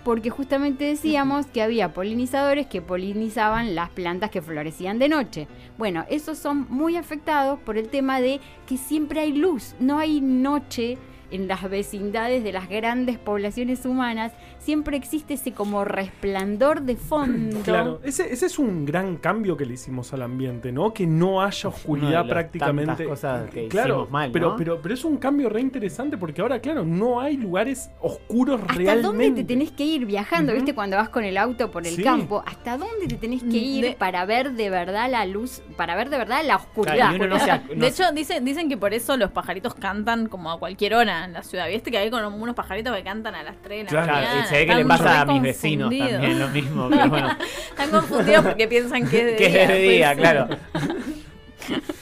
Porque 0.05 0.29
justamente 0.29 0.85
decíamos 0.85 1.47
que 1.47 1.63
había 1.63 1.93
polinizadores 1.93 2.67
que 2.67 2.81
polinizaban 2.81 3.73
las 3.73 3.89
plantas 3.89 4.29
que 4.29 4.41
florecían 4.41 4.99
de 4.99 5.09
noche. 5.09 5.47
Bueno, 5.79 6.05
esos 6.09 6.37
son 6.37 6.67
muy 6.69 6.95
afectados 6.95 7.59
por 7.59 7.77
el 7.77 7.89
tema 7.89 8.21
de 8.21 8.39
que 8.67 8.77
siempre 8.77 9.21
hay 9.21 9.33
luz, 9.33 9.75
no 9.79 9.97
hay 9.97 10.21
noche 10.21 10.99
en 11.31 11.47
las 11.47 11.67
vecindades 11.67 12.43
de 12.43 12.53
las 12.53 12.69
grandes 12.69 13.17
poblaciones 13.17 13.83
humanas, 13.85 14.31
siempre 14.65 14.97
existe 14.97 15.35
ese 15.35 15.51
como 15.53 15.85
resplandor 15.85 16.81
de 16.81 16.95
fondo. 16.95 17.59
Claro, 17.61 17.99
ese, 18.03 18.33
ese 18.33 18.47
es 18.47 18.57
un 18.57 18.83
gran 18.85 19.17
cambio 19.17 19.55
que 19.55 19.65
le 19.65 19.75
hicimos 19.75 20.11
al 20.13 20.23
ambiente, 20.23 20.71
¿no? 20.71 20.91
Que 20.91 21.05
no 21.05 21.41
haya 21.43 21.69
oscuridad 21.69 22.27
prácticamente. 22.27 23.05
cosas 23.05 23.47
que 23.51 23.67
claro, 23.67 23.89
hicimos 23.93 24.09
mal, 24.11 24.31
pero, 24.31 24.49
¿no? 24.51 24.55
pero, 24.55 24.81
pero 24.81 24.93
es 24.95 25.05
un 25.05 25.17
cambio 25.17 25.49
re 25.49 25.61
interesante 25.61 26.17
porque 26.17 26.41
ahora, 26.41 26.59
claro, 26.59 26.83
no 26.83 27.19
hay 27.21 27.37
lugares 27.37 27.91
oscuros 28.01 28.59
¿Hasta 28.61 28.73
realmente. 28.73 29.01
dónde 29.03 29.31
te 29.31 29.43
tenés 29.43 29.71
que 29.71 29.83
ir 29.85 30.05
viajando? 30.07 30.51
Ujú. 30.51 30.61
¿Viste? 30.61 30.73
Cuando 30.73 30.97
vas 30.97 31.09
con 31.09 31.23
el 31.23 31.37
auto 31.37 31.69
por 31.69 31.85
el 31.85 31.95
Sí. 31.95 32.03
campo. 32.03 32.43
¿Hasta 32.45 32.77
dónde 32.77 33.07
te 33.07 33.15
tenés 33.17 33.43
que 33.43 33.57
ir 33.57 33.85
De- 33.85 33.91
para 33.93 34.25
ver 34.25 34.53
de 34.53 34.69
verdad 34.71 35.09
la 35.11 35.25
luz? 35.27 35.61
Para 35.77 35.95
ver 35.95 36.09
de 36.09 36.17
verdad 36.17 36.41
la 36.43 36.55
oscuridad. 36.55 36.95
Claro, 36.95 37.13
y 37.13 37.15
uno 37.17 37.27
no 37.27 37.39
se 37.39 37.51
ac- 37.51 37.73
no 37.75 37.81
de 37.81 37.87
hecho, 37.87 38.03
dicen, 38.13 38.43
dicen 38.43 38.67
que 38.67 38.77
por 38.77 38.93
eso 38.95 39.15
los 39.15 39.29
pajaritos 39.31 39.75
cantan 39.75 40.27
como 40.27 40.51
a 40.51 40.57
cualquier 40.57 40.95
hora 40.95 41.25
en 41.25 41.33
la 41.33 41.43
ciudad. 41.43 41.67
¿Viste 41.67 41.91
que 41.91 41.97
hay 41.99 42.09
como 42.09 42.27
unos 42.29 42.55
pajaritos 42.55 42.95
que 42.95 43.03
cantan 43.03 43.35
a 43.35 43.43
las 43.43 43.61
3 43.61 43.79
de 43.79 43.83
la 43.85 43.89
Claro, 43.89 44.05
Claro, 44.07 44.27
mañana? 44.27 44.47
Que 44.59 44.65
le 44.75 44.81
Están 44.81 44.87
pasa 44.87 45.21
a 45.21 45.25
mis 45.25 45.41
vecinos 45.41 45.89
confundidos. 45.89 46.11
también 46.21 46.39
lo 46.39 46.47
mismo, 46.49 46.89
pero 46.89 47.09
bueno, 47.09 47.29
Están 47.69 47.89
confundidos 47.91 48.45
porque 48.45 48.67
piensan 48.67 49.07
que 49.09 49.19
es 49.19 49.25
de 49.25 49.35
que 49.37 49.49
día. 49.49 49.61
es 49.63 49.67
de 49.69 49.79
día, 49.79 50.07
pues. 50.13 50.19
claro. 50.19 50.47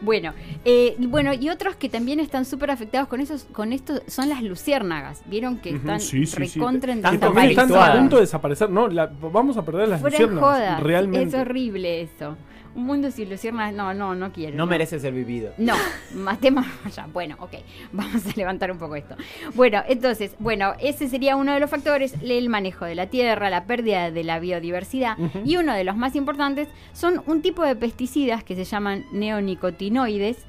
Bueno, 0.00 0.32
eh, 0.64 0.94
y 0.98 1.06
bueno, 1.06 1.32
y 1.34 1.48
otros 1.48 1.74
que 1.76 1.88
también 1.88 2.20
están 2.20 2.44
súper 2.44 2.70
afectados 2.70 3.08
con 3.08 3.20
esos, 3.20 3.44
con 3.52 3.72
esto 3.72 4.00
son 4.06 4.28
las 4.28 4.42
luciérnagas. 4.42 5.22
Vieron 5.26 5.58
que 5.58 5.70
están 5.70 5.98
sí, 6.00 6.24
sí, 6.26 6.46
sí. 6.46 6.58
recontra 6.58 6.94
también 7.00 7.50
están 7.50 7.72
a 7.74 7.92
punto 7.98 8.16
de 8.16 8.22
desaparecer. 8.22 8.70
No, 8.70 8.86
la- 8.88 9.06
vamos 9.06 9.56
a 9.56 9.64
perder 9.64 9.88
las 9.88 10.00
Fuera 10.00 10.18
luciérnagas. 10.18 10.56
joda. 10.58 10.80
Realmente. 10.80 11.28
Es 11.36 11.42
horrible 11.42 12.02
eso. 12.02 12.36
Un 12.74 12.84
mundo 12.84 13.10
sin 13.10 13.28
luciérnagas, 13.30 13.74
no, 13.74 13.94
no, 13.94 14.14
no 14.14 14.32
quiero. 14.32 14.56
No 14.56 14.66
merece 14.66 14.98
ser 14.98 15.12
vivido. 15.12 15.52
No, 15.58 15.74
matemos 16.14 16.66
ya. 16.94 17.06
Bueno, 17.12 17.36
ok, 17.40 17.54
vamos 17.92 18.26
a 18.26 18.32
levantar 18.36 18.70
un 18.70 18.78
poco 18.78 18.96
esto. 18.96 19.16
Bueno, 19.54 19.82
entonces, 19.88 20.34
bueno, 20.38 20.74
ese 20.80 21.08
sería 21.08 21.36
uno 21.36 21.52
de 21.52 21.60
los 21.60 21.70
factores, 21.70 22.14
el 22.22 22.48
manejo 22.48 22.84
de 22.84 22.94
la 22.94 23.06
tierra, 23.06 23.50
la 23.50 23.64
pérdida 23.64 24.10
de 24.10 24.24
la 24.24 24.38
biodiversidad. 24.38 25.16
Y 25.44 25.56
uno 25.56 25.74
de 25.74 25.84
los 25.84 25.96
más 25.96 26.14
importantes 26.16 26.68
son 26.92 27.22
un 27.26 27.42
tipo 27.42 27.62
de 27.62 27.76
pesticidas 27.76 28.44
que 28.44 28.54
se 28.54 28.64
llaman 28.64 29.04
neonicotinoides, 29.12 30.44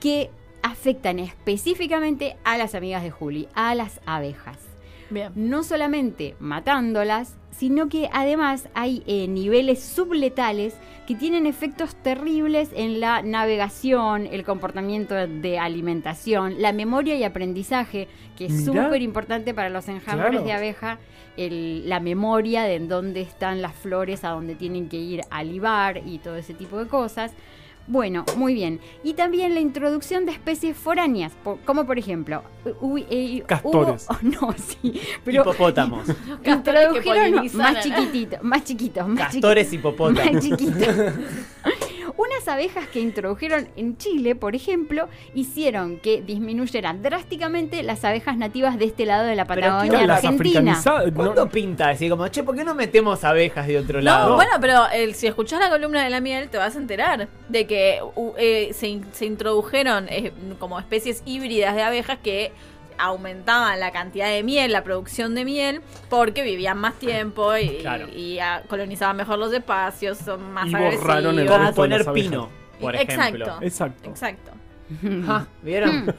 que 0.00 0.30
afectan 0.62 1.18
específicamente 1.18 2.36
a 2.44 2.58
las 2.58 2.74
amigas 2.74 3.02
de 3.02 3.10
Juli, 3.10 3.48
a 3.54 3.74
las 3.74 4.00
abejas 4.06 4.69
Bien. 5.10 5.32
no 5.34 5.62
solamente 5.64 6.36
matándolas, 6.40 7.36
sino 7.50 7.88
que 7.88 8.08
además 8.12 8.68
hay 8.74 9.02
eh, 9.06 9.26
niveles 9.28 9.82
subletales 9.82 10.74
que 11.06 11.14
tienen 11.16 11.46
efectos 11.46 11.96
terribles 11.96 12.70
en 12.74 13.00
la 13.00 13.20
navegación, 13.22 14.28
el 14.30 14.44
comportamiento 14.44 15.14
de 15.14 15.58
alimentación, 15.58 16.62
la 16.62 16.72
memoria 16.72 17.16
y 17.16 17.24
aprendizaje, 17.24 18.06
que 18.36 18.46
es 18.46 18.64
súper 18.64 19.02
importante 19.02 19.52
para 19.52 19.68
los 19.70 19.88
enjambres 19.88 20.30
Claro. 20.30 20.44
de 20.46 20.52
abeja, 20.52 20.98
el- 21.36 21.88
la 21.88 21.98
memoria 22.00 22.62
de 22.62 22.76
en 22.76 22.88
dónde 22.88 23.20
están 23.22 23.60
las 23.60 23.74
flores, 23.74 24.24
a 24.24 24.30
dónde 24.30 24.54
tienen 24.54 24.88
que 24.88 24.98
ir 24.98 25.22
a 25.30 25.42
libar 25.42 26.00
y 26.06 26.18
todo 26.18 26.36
ese 26.36 26.54
tipo 26.54 26.78
de 26.78 26.86
cosas. 26.86 27.32
Bueno, 27.86 28.24
muy 28.36 28.54
bien. 28.54 28.78
Y 29.02 29.14
también 29.14 29.52
la 29.54 29.60
introducción 29.60 30.24
de 30.24 30.32
especies 30.32 30.76
foráneas, 30.76 31.32
como 31.64 31.86
por 31.86 31.98
ejemplo... 31.98 32.42
eh, 33.10 33.42
Castores. 33.46 34.06
hubo- 34.08 34.18
no, 34.40 34.54
sí, 34.56 35.00
pero 35.24 35.42
Hipopótamos. 35.42 36.06
Introdujeron 36.44 37.46
más 37.54 37.80
chiquititos, 37.82 38.42
más 38.42 38.64
chiquitos, 38.64 39.08
más 39.08 39.18
Castores 39.32 39.64
chiquitos, 39.70 39.92
hipopótamos. 39.92 40.32
más 40.34 40.42
chiquitos. 40.44 40.88
Unas 42.20 42.46
abejas 42.48 42.86
que 42.88 43.00
introdujeron 43.00 43.68
en 43.76 43.96
Chile, 43.96 44.34
por 44.34 44.54
ejemplo, 44.54 45.08
hicieron 45.34 45.98
que 46.00 46.20
disminuyeran 46.20 47.02
drásticamente 47.02 47.82
las 47.82 48.04
abejas 48.04 48.36
nativas 48.36 48.78
de 48.78 48.84
este 48.84 49.06
lado 49.06 49.24
de 49.24 49.34
la 49.36 49.46
Pero 49.46 49.60
Patagonia 49.62 50.06
las 50.06 50.22
argentina. 50.24 50.78
no- 50.84 51.14
¿Cuándo 51.14 51.48
pinta 51.48 51.88
decir 51.88 52.10
como, 52.10 52.28
che, 52.28 52.42
¿por 52.42 52.54
qué 52.56 52.62
no 52.64 52.74
metemos 52.74 53.24
abejas 53.24 53.66
de 53.66 53.78
otro 53.78 53.98
No, 54.00 54.04
lado? 54.04 54.34
bueno, 54.34 54.50
pero 54.60 54.86
el- 54.92 55.14
si 55.14 55.28
escuchás 55.28 55.60
la 55.60 55.70
columna 55.70 56.02
de 56.04 56.10
la 56.10 56.20
miel 56.20 56.50
te 56.50 56.58
vas 56.58 56.76
a 56.76 56.78
enterar 56.78 57.28
de 57.48 57.66
que 57.66 58.00
u- 58.16 58.34
eh, 58.36 58.72
se, 58.74 59.00
se 59.12 59.24
introdujeron 59.24 60.06
eh, 60.10 60.32
como 60.58 60.78
especies 60.78 61.22
híbridas 61.24 61.74
de 61.74 61.82
abejas 61.82 62.18
que 62.22 62.52
aumentaban 62.98 63.78
la 63.80 63.90
cantidad 63.92 64.28
de 64.28 64.42
miel, 64.42 64.72
la 64.72 64.82
producción 64.84 65.34
de 65.34 65.44
miel, 65.44 65.80
porque 66.08 66.42
vivían 66.42 66.78
más 66.78 66.94
tiempo 66.98 67.56
y, 67.56 67.78
Claro. 67.78 68.08
y, 68.14 68.38
ah, 68.38 68.62
colonizaban 68.68 69.16
mejor 69.16 69.38
los 69.38 69.52
espacios, 69.52 70.18
son 70.18 70.52
más 70.52 70.68
Y 70.68 70.72
borraron 70.74 71.38
el 71.38 71.46
de 71.46 71.72
poner 71.72 72.04
pino, 72.12 72.48
por 72.80 72.94
Exacto. 72.96 73.20
ejemplo. 73.22 73.58
Exacto. 73.62 74.08
Exacto. 74.10 74.50
Ja, 75.26 75.46
¿Vieron? 75.62 76.12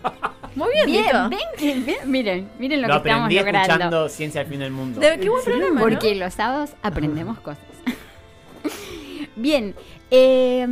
Muy 0.55 0.69
bien, 0.73 0.85
Bien, 0.85 1.29
ven 1.29 1.39
que- 1.57 1.79
ven- 1.81 2.09
miren, 2.11 2.49
miren 2.57 2.81
lo, 2.81 2.87
Lo 2.87 2.93
que 3.03 3.09
estamos 3.09 3.25
aprendí 3.25 3.35
logrando. 3.35 3.61
escuchando 3.73 4.09
Ciencia 4.09 4.41
al 4.41 4.47
fin 4.47 4.59
del 4.59 4.71
mundo. 4.71 4.99
De- 4.99 5.19
qué 5.19 5.29
buen 5.29 5.43
programa, 5.43 5.75
¿no? 5.75 5.81
Porque 5.81 6.15
los 6.15 6.33
sábados 6.33 6.71
aprendemos 6.81 7.37
cosas. 7.41 7.63
Bien, 9.35 9.75
eh, 10.11 10.67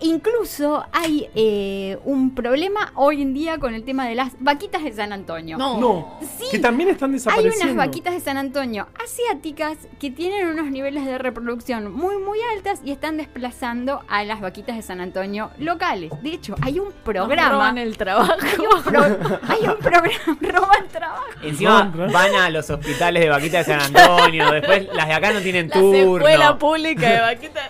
incluso 0.00 0.84
hay 0.92 1.28
eh, 1.34 1.98
un 2.04 2.34
problema 2.34 2.92
hoy 2.94 3.20
en 3.20 3.34
día 3.34 3.58
con 3.58 3.74
el 3.74 3.84
tema 3.84 4.06
de 4.06 4.14
las 4.14 4.32
vaquitas 4.38 4.84
de 4.84 4.92
San 4.92 5.12
Antonio. 5.12 5.58
No. 5.58 5.78
No, 5.80 6.18
Sí. 6.38 6.44
que 6.52 6.58
también 6.60 6.88
están 6.90 7.10
Hay 7.10 7.14
desapareciendo. 7.14 7.64
unas 7.74 7.86
vaquitas 7.86 8.14
de 8.14 8.20
San 8.20 8.36
Antonio 8.36 8.86
asiáticas 9.02 9.76
que 9.98 10.10
tienen 10.10 10.46
unos 10.48 10.66
niveles 10.70 11.04
de 11.04 11.18
reproducción 11.18 11.92
muy 11.92 12.16
muy 12.18 12.38
altas 12.54 12.80
y 12.84 12.92
están 12.92 13.16
desplazando 13.16 14.02
a 14.08 14.22
las 14.24 14.40
vaquitas 14.40 14.76
de 14.76 14.82
San 14.82 15.00
Antonio 15.00 15.50
locales. 15.58 16.12
De 16.22 16.30
hecho, 16.30 16.54
hay 16.62 16.78
un 16.78 16.86
Nos 16.86 16.94
programa. 16.94 17.50
roban 17.50 17.78
el 17.78 17.96
trabajo. 17.96 18.32
Hay 18.40 18.66
un, 18.66 18.82
pro- 18.82 19.38
hay 19.48 19.66
un 19.66 19.76
programa, 19.78 20.08
roban 20.40 20.88
trabajo. 20.92 21.24
Encima 21.42 21.92
van 22.12 22.34
a 22.36 22.50
los 22.50 22.70
hospitales 22.70 23.22
de 23.22 23.28
Vaquita 23.30 23.58
de 23.58 23.64
San 23.64 23.80
Antonio, 23.80 24.50
después 24.52 24.88
las 24.94 25.08
de 25.08 25.12
acá 25.14 25.32
no 25.32 25.40
tienen 25.40 25.68
La 25.68 25.74
turno. 25.74 26.16
escuela 26.18 26.56
pública 26.58 27.10
de 27.10 27.20
vaquitas. 27.20 27.68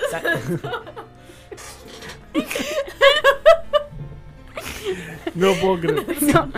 No 5.35 5.53
puedo 5.55 5.81
creer. 5.81 6.07
No, 6.23 6.49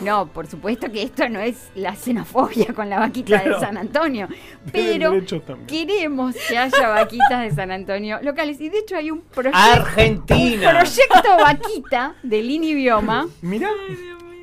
no, 0.00 0.26
por 0.32 0.46
supuesto 0.46 0.90
que 0.92 1.02
esto 1.02 1.28
no 1.28 1.40
es 1.40 1.70
la 1.74 1.94
xenofobia 1.96 2.74
con 2.74 2.90
la 2.90 2.98
vaquita 2.98 3.40
Claro. 3.40 3.54
de 3.54 3.60
San 3.64 3.76
Antonio, 3.78 4.28
pero 4.72 5.12
queremos 5.66 6.34
que 6.48 6.58
haya 6.58 6.88
vaquitas 6.88 7.42
de 7.44 7.50
San 7.52 7.70
Antonio 7.70 8.18
locales 8.22 8.60
y 8.60 8.68
de 8.68 8.78
hecho 8.80 8.96
hay 8.96 9.10
un 9.10 9.20
proyecto, 9.22 9.58
Argentina. 9.58 10.70
proyecto 10.70 11.36
vaquita 11.40 12.14
del 12.22 12.50
Inibioma 12.50 13.26
Mirá, 13.40 13.70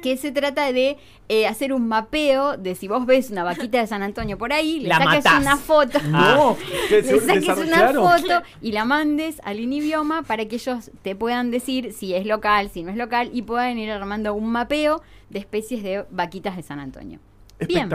que 0.05 0.17
se 0.17 0.31
trata 0.31 0.71
de 0.71 0.97
eh, 1.29 1.47
hacer 1.47 1.73
un 1.73 1.87
mapeo 1.87 2.57
de 2.57 2.75
si 2.75 2.87
vos 2.87 3.07
ves 3.07 3.31
una 3.31 3.43
vaquita 3.43 3.79
de 3.79 3.87
San 3.87 4.03
Antonio 4.03 4.37
por 4.37 4.53
ahí, 4.53 4.81
le 4.81 4.89
La 4.89 4.99
saques 4.99 5.25
matás. 5.25 5.41
una 5.41 5.57
foto. 5.57 5.99
no. 6.09 6.55
que 6.87 7.01
Le 7.01 7.19
saques 7.21 7.57
una 7.57 7.91
foto 7.91 8.43
y 8.61 8.71
la 8.71 8.85
mandes 8.85 9.41
al 9.43 9.59
Inibioma 9.59 10.21
para 10.21 10.45
que 10.45 10.57
ellos 10.57 10.91
te 11.01 11.15
puedan 11.15 11.49
decir 11.49 11.91
si 11.91 12.13
es 12.13 12.27
local, 12.27 12.69
si 12.69 12.83
no 12.83 12.91
es 12.91 12.97
local 12.97 13.31
y 13.33 13.41
puedan 13.41 13.79
ir 13.79 13.89
armando 13.89 14.35
un 14.35 14.51
mapeo 14.51 15.01
de 15.31 15.39
especies 15.39 15.81
de 15.81 16.05
vaquitas 16.11 16.55
de 16.55 16.61
San 16.61 16.79
Antonio. 16.79 17.19
Bien. 17.67 17.89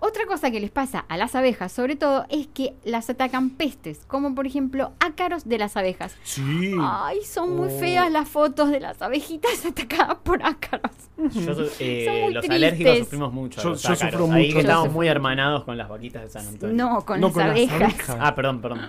Otra 0.00 0.24
cosa 0.26 0.50
que 0.50 0.60
les 0.60 0.70
pasa 0.70 1.04
a 1.08 1.16
las 1.16 1.34
abejas, 1.34 1.70
sobre 1.72 1.94
todo, 1.96 2.24
es 2.30 2.46
que 2.48 2.74
las 2.84 3.10
atacan 3.10 3.50
pestes, 3.50 4.00
como 4.06 4.34
por 4.34 4.46
ejemplo 4.46 4.92
ácaros 4.98 5.46
de 5.48 5.58
las 5.58 5.76
abejas. 5.76 6.16
Sí. 6.22 6.74
Ay, 6.80 7.18
son 7.24 7.56
muy 7.56 7.68
Oh. 7.70 7.78
feas 7.78 8.10
las 8.10 8.28
fotos 8.28 8.70
de 8.70 8.80
las 8.80 9.00
abejitas 9.02 9.64
atacadas 9.66 10.16
por 10.22 10.42
ácaros. 10.42 10.90
Yo 11.18 11.52
eh, 11.80 12.04
Son 12.06 12.20
muy 12.22 12.32
los 12.32 12.42
tristes. 12.46 12.50
alérgicos 12.50 12.98
sufrimos 13.00 13.32
mucho. 13.34 13.60
Yo- 13.62 13.68
los 13.70 13.82
yo 13.82 13.94
sufro 13.94 14.32
Ahí 14.32 14.44
mucho. 14.46 14.54
que 14.54 14.60
estamos 14.60 14.90
muy 14.92 15.06
hermanados 15.06 15.64
con 15.64 15.76
las 15.76 15.88
vaquitas 15.88 16.22
de 16.22 16.28
San 16.30 16.46
Antonio. 16.46 16.74
No, 16.76 17.04
con 17.04 17.20
No, 17.20 17.26
las 17.26 17.34
con 17.34 17.42
las 17.42 17.50
abejas. 17.50 17.82
abejas. 17.82 18.16
Ah, 18.18 18.34
perdón, 18.34 18.60
perdón. 18.62 18.80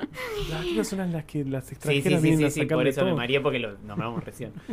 Las 0.49 0.59
vaquitas 0.59 0.87
son 0.87 1.11
las 1.11 1.25
que 1.25 1.43
las 1.43 1.65
Sí, 1.65 1.69
sí, 1.69 1.75
extranjeras 1.75 2.21
sí, 2.21 2.27
vienen 2.27 2.39
sí, 2.51 2.59
a 2.61 2.63
sí, 2.63 2.69
por 2.69 2.87
eso 2.87 3.03
me 3.03 3.13
mareé 3.13 3.41
porque 3.41 3.59
lo 3.59 3.77
nombramos 3.79 4.23
recién. 4.23 4.53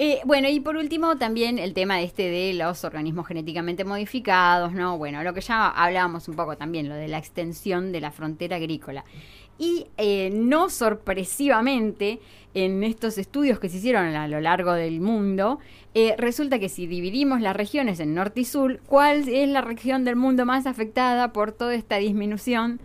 Eh, 0.00 0.20
bueno, 0.24 0.48
y 0.48 0.60
por 0.60 0.76
último 0.76 1.18
también 1.18 1.58
el 1.58 1.74
tema 1.74 2.00
este 2.00 2.30
de 2.30 2.54
los 2.54 2.84
organismos 2.84 3.26
genéticamente 3.26 3.82
modificados, 3.84 4.72
¿no? 4.72 4.96
Bueno, 4.96 5.24
lo 5.24 5.34
que 5.34 5.40
ya 5.40 5.57
hablábamos 5.66 6.28
un 6.28 6.36
poco 6.36 6.56
también, 6.56 6.88
lo 6.88 6.94
de 6.94 7.08
la 7.08 7.18
extensión 7.18 7.92
de 7.92 8.00
la 8.00 8.10
frontera 8.10 8.56
agrícola. 8.56 9.04
Y 9.58 9.88
eh, 9.96 10.30
no 10.32 10.70
sorpresivamente, 10.70 12.20
en 12.54 12.84
estos 12.84 13.18
estudios 13.18 13.58
que 13.58 13.68
se 13.68 13.78
hicieron 13.78 14.14
a 14.14 14.28
lo 14.28 14.40
largo 14.40 14.72
del 14.72 15.00
mundo, 15.00 15.58
eh, 15.94 16.14
resulta 16.16 16.58
que 16.58 16.68
si 16.68 16.86
dividimos 16.86 17.40
las 17.40 17.56
regiones 17.56 17.98
en 17.98 18.14
norte 18.14 18.42
y 18.42 18.44
sur, 18.44 18.80
¿cuál 18.86 19.28
es 19.28 19.48
la 19.48 19.60
región 19.60 20.04
del 20.04 20.16
mundo 20.16 20.46
más 20.46 20.66
afectada 20.66 21.32
por 21.32 21.52
toda 21.52 21.74
esta 21.74 21.96
disminución? 21.96 22.80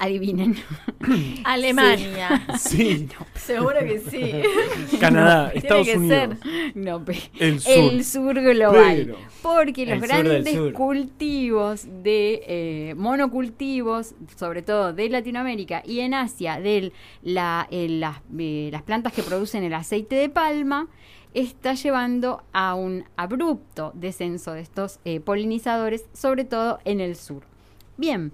Adivinen. 0.00 0.56
Alemania. 1.44 2.46
Sí, 2.58 3.08
Seguro 3.34 3.78
que 3.80 3.98
sí. 4.00 4.96
Canadá, 4.98 5.50
Tiene 5.52 5.58
Estados 5.66 5.86
que 5.88 5.96
Unidos. 5.96 6.38
No, 6.74 7.04
pe- 7.04 7.18
El 7.38 7.60
sur. 7.60 7.72
el 7.72 8.04
sur 8.04 8.34
global. 8.40 8.96
Pero- 9.06 9.16
Porque 9.42 9.86
los 9.86 10.00
grandes 10.00 10.72
cultivos 10.72 11.86
de 12.02 12.42
eh, 12.46 12.94
monocultivos, 12.96 14.14
sobre 14.36 14.62
todo 14.62 14.92
de 14.92 15.08
Latinoamérica 15.08 15.82
y 15.86 16.00
en 16.00 16.14
Asia, 16.14 16.60
de 16.60 16.92
la, 17.22 17.66
eh, 17.70 17.86
las, 17.88 18.16
eh, 18.38 18.68
las 18.72 18.82
plantas 18.82 19.12
que 19.12 19.22
producen 19.22 19.62
el 19.64 19.74
aceite 19.74 20.16
de 20.16 20.28
palma, 20.28 20.88
está 21.34 21.74
llevando 21.74 22.42
a 22.52 22.74
un 22.74 23.04
abrupto 23.16 23.92
descenso 23.94 24.52
de 24.52 24.60
estos 24.62 24.98
eh, 25.04 25.20
polinizadores, 25.20 26.04
sobre 26.12 26.44
todo 26.44 26.78
en 26.84 27.00
el 27.00 27.16
sur. 27.16 27.42
Bien, 27.96 28.32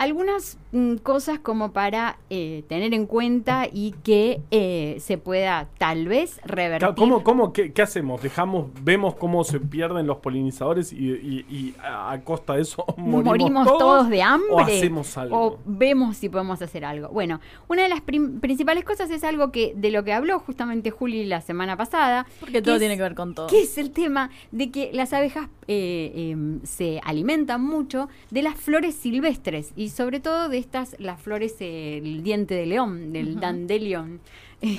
algunas 0.00 0.56
mm, 0.72 0.94
cosas 0.96 1.38
como 1.40 1.72
para 1.72 2.16
eh, 2.30 2.64
tener 2.68 2.94
en 2.94 3.04
cuenta 3.04 3.66
y 3.70 3.92
que 4.02 4.40
eh, 4.50 4.96
se 4.98 5.18
pueda 5.18 5.68
tal 5.76 6.08
vez 6.08 6.40
revertir. 6.42 6.88
¿Cómo, 6.96 7.22
cómo, 7.22 7.52
qué, 7.52 7.72
qué 7.74 7.82
hacemos? 7.82 8.22
¿Dejamos, 8.22 8.68
vemos 8.82 9.14
cómo 9.16 9.44
se 9.44 9.60
pierden 9.60 10.06
los 10.06 10.16
polinizadores 10.16 10.90
y, 10.94 10.96
y- 11.10 11.46
y 11.50 11.74
a, 11.84 12.18
costa 12.24 12.54
de 12.54 12.62
eso 12.62 12.82
morimos, 12.96 13.24
morimos, 13.26 13.66
todos, 13.66 14.08
de 14.08 14.22
hambre 14.22 14.48
¿O 14.52 14.60
hacemos 14.60 15.18
algo? 15.18 15.36
o 15.38 15.58
vemos 15.66 16.16
si 16.16 16.30
podemos 16.30 16.62
hacer 16.62 16.86
algo. 16.86 17.08
Bueno, 17.10 17.38
una 17.68 17.82
de 17.82 17.90
las 17.90 18.00
prim- 18.00 18.40
principales 18.40 18.84
cosas 18.84 19.10
es 19.10 19.22
algo 19.22 19.52
que 19.52 19.74
de 19.76 19.90
lo 19.90 20.02
que 20.02 20.14
habló 20.14 20.38
justamente 20.40 20.90
Juli 20.90 21.26
la 21.26 21.42
semana 21.42 21.76
pasada, 21.76 22.26
Porque 22.40 22.62
todo 22.62 22.76
es- 22.76 22.80
tiene 22.80 22.96
que 22.96 23.02
ver 23.02 23.14
con 23.14 23.34
todo. 23.34 23.48
que 23.48 23.60
es 23.64 23.76
el 23.76 23.90
tema 23.90 24.30
de 24.50 24.70
que 24.70 24.90
las 24.94 25.12
abejas 25.12 25.48
eh, 25.68 26.10
eh, 26.14 26.36
se 26.64 27.00
alimentan 27.04 27.62
mucho 27.62 28.08
de 28.30 28.40
las 28.42 28.54
flores 28.56 28.94
silvestres 28.94 29.72
y 29.76 29.89
sobre 29.90 30.20
todo 30.20 30.48
de 30.48 30.58
estas, 30.58 30.96
las 30.98 31.20
flores, 31.20 31.56
eh, 31.60 31.98
el 31.98 32.22
diente 32.22 32.54
de 32.54 32.66
león, 32.66 33.12
del 33.12 33.38
dandelion. 33.40 34.20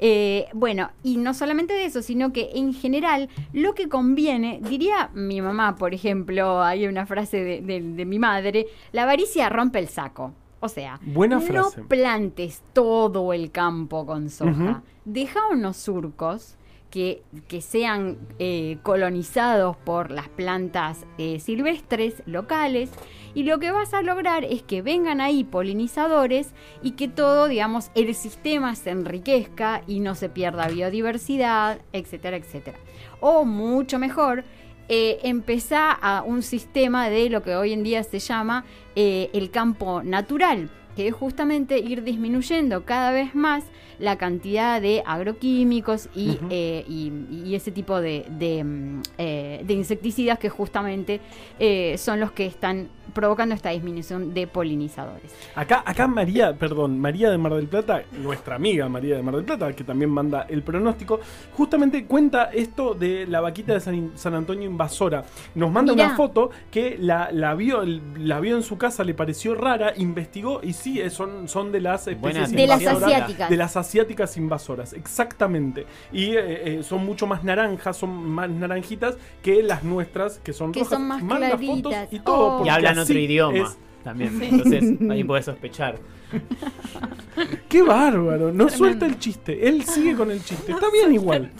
Eh, 0.00 0.46
bueno, 0.54 0.90
y 1.04 1.16
no 1.18 1.34
solamente 1.34 1.72
de 1.72 1.84
eso, 1.84 2.02
sino 2.02 2.32
que 2.32 2.50
en 2.54 2.74
general 2.74 3.28
lo 3.52 3.74
que 3.74 3.88
conviene, 3.88 4.60
diría 4.68 5.10
mi 5.14 5.40
mamá, 5.40 5.76
por 5.76 5.94
ejemplo, 5.94 6.62
hay 6.62 6.86
una 6.88 7.06
frase 7.06 7.42
de, 7.44 7.60
de- 7.62 7.80
de 7.80 8.04
mi 8.04 8.18
madre, 8.18 8.66
la 8.92 9.04
avaricia 9.04 9.48
rompe 9.48 9.78
el 9.78 9.88
saco. 9.88 10.32
O 10.60 10.68
sea, 10.68 10.98
Buena 11.02 11.36
no 11.38 11.44
plantes 11.88 12.62
todo 12.72 13.32
el 13.32 13.50
campo 13.50 14.04
con 14.06 14.30
soja. 14.30 14.82
Deja 15.04 15.40
unos 15.52 15.76
surcos 15.76 16.56
que, 16.94 17.60
sean 17.60 18.18
eh, 18.38 18.78
colonizados 18.84 19.76
por 19.76 20.12
las 20.12 20.28
plantas 20.28 21.06
eh, 21.18 21.40
silvestres 21.40 22.22
locales 22.24 22.90
y 23.34 23.42
lo 23.42 23.58
que 23.58 23.72
vas 23.72 23.92
a 23.94 24.02
lograr 24.02 24.44
es 24.44 24.62
que 24.62 24.80
vengan 24.80 25.20
ahí 25.20 25.42
polinizadores 25.42 26.52
y 26.82 26.92
que 26.92 27.08
todo, 27.08 27.48
digamos, 27.48 27.90
el 27.96 28.14
sistema 28.14 28.76
se 28.76 28.90
enriquezca 28.90 29.82
y 29.88 29.98
no 29.98 30.14
se 30.14 30.28
pierda 30.28 30.68
biodiversidad, 30.68 31.80
etcétera, 31.92 32.36
etcétera. 32.36 32.78
O 33.18 33.44
mucho 33.44 33.98
mejor, 33.98 34.44
eh, 34.88 35.18
empezá 35.24 35.90
a 35.90 36.22
un 36.22 36.42
sistema 36.42 37.08
de 37.08 37.28
lo 37.28 37.42
que 37.42 37.56
hoy 37.56 37.72
en 37.72 37.82
día 37.82 38.04
se 38.04 38.20
llama 38.20 38.64
eh, 38.94 39.30
el 39.32 39.50
campo 39.50 40.02
natural, 40.04 40.70
que 40.96 41.08
es 41.08 41.14
justamente 41.14 41.78
ir 41.78 42.02
disminuyendo 42.04 42.84
cada 42.84 43.10
vez 43.12 43.34
más 43.34 43.64
la 43.98 44.16
cantidad 44.18 44.80
de 44.80 45.02
agroquímicos 45.06 46.08
y, 46.14 46.38
eh, 46.50 46.84
y- 46.88 47.12
y 47.46 47.54
ese 47.54 47.70
tipo 47.70 48.00
de, 48.00 48.24
de, 48.28 48.64
mm, 48.64 49.02
eh, 49.18 49.62
de 49.64 49.74
insecticidas 49.74 50.38
que 50.38 50.48
justamente 50.48 51.20
eh, 51.58 51.96
son 51.98 52.18
los 52.20 52.32
que 52.32 52.46
están 52.46 52.88
provocando 53.12 53.54
esta 53.54 53.70
disminución 53.70 54.32
de 54.34 54.46
polinizadores. 54.46 55.32
Acá, 55.54 55.82
acá 55.84 56.06
María, 56.06 56.54
perdón, 56.54 56.98
María 56.98 57.30
de 57.30 57.38
Mar 57.38 57.54
del 57.54 57.66
Plata, 57.66 58.02
nuestra 58.22 58.56
amiga 58.56 58.88
María 58.88 59.16
de 59.16 59.22
Mar 59.22 59.34
del 59.36 59.44
Plata, 59.44 59.72
que 59.72 59.84
también 59.84 60.10
manda 60.10 60.46
el 60.48 60.62
pronóstico, 60.62 61.20
justamente 61.52 62.06
cuenta 62.06 62.44
esto 62.52 62.94
de 62.94 63.26
la 63.26 63.40
vaquita 63.40 63.74
de 63.74 63.80
San, 63.80 64.12
San 64.14 64.34
Antonio 64.34 64.64
invasora. 64.68 65.24
Nos 65.54 65.70
manda 65.70 65.92
Mirá. 65.92 66.06
una 66.06 66.16
foto 66.16 66.50
que 66.70 66.96
la, 66.98 67.30
la 67.32 67.54
vio, 67.54 67.82
la 67.84 68.40
vio 68.40 68.56
en 68.56 68.62
su 68.62 68.78
casa, 68.78 69.04
le 69.04 69.14
pareció 69.14 69.54
rara, 69.54 69.92
investigó 69.96 70.60
y 70.62 70.72
sí, 70.72 71.00
eh, 71.00 71.10
son, 71.10 71.48
son 71.48 71.72
de 71.72 71.80
las 71.80 72.06
especies 72.06 72.52
De 72.52 72.66
las 72.66 72.86
asiáticas. 72.86 73.50
De 73.50 73.56
las 73.56 73.76
asiáticas 73.76 74.36
invasoras, 74.36 74.92
exactamente. 74.92 75.86
Y 76.12 76.36
eh, 76.36 76.78
eh, 76.78 76.82
son 76.82 77.04
mucho 77.04 77.26
más 77.26 77.44
naranjas, 77.44 77.96
son 77.96 78.28
más 78.30 78.48
naranjitas 78.48 79.16
que 79.42 79.62
las 79.62 79.82
nuestras, 79.84 80.38
que 80.38 80.52
son 80.52 80.72
Que 80.72 80.80
rojas. 80.80 80.98
son 80.98 81.08
más 81.08 81.22
Manda 81.22 81.56
fotos 81.58 81.94
y 82.10 82.18
todo. 82.20 82.62
Oh. 82.62 82.66
Y 82.66 82.68
hablan 82.68 82.93
así 82.98 83.12
otro 83.12 83.22
idioma 83.22 83.58
es. 83.58 83.78
también. 84.02 84.42
Entonces 84.42 85.10
ahí 85.10 85.24
puedes 85.24 85.44
sospechar. 85.44 85.98
Qué 87.68 87.82
bárbaro, 87.82 88.52
no 88.52 88.68
suelta 88.68 89.06
el 89.06 89.18
chiste, 89.18 89.68
él 89.68 89.84
sigue 89.84 90.14
con 90.14 90.30
el 90.30 90.42
chiste, 90.42 90.72
está 90.72 90.90
bien 90.90 91.12
igual. 91.14 91.50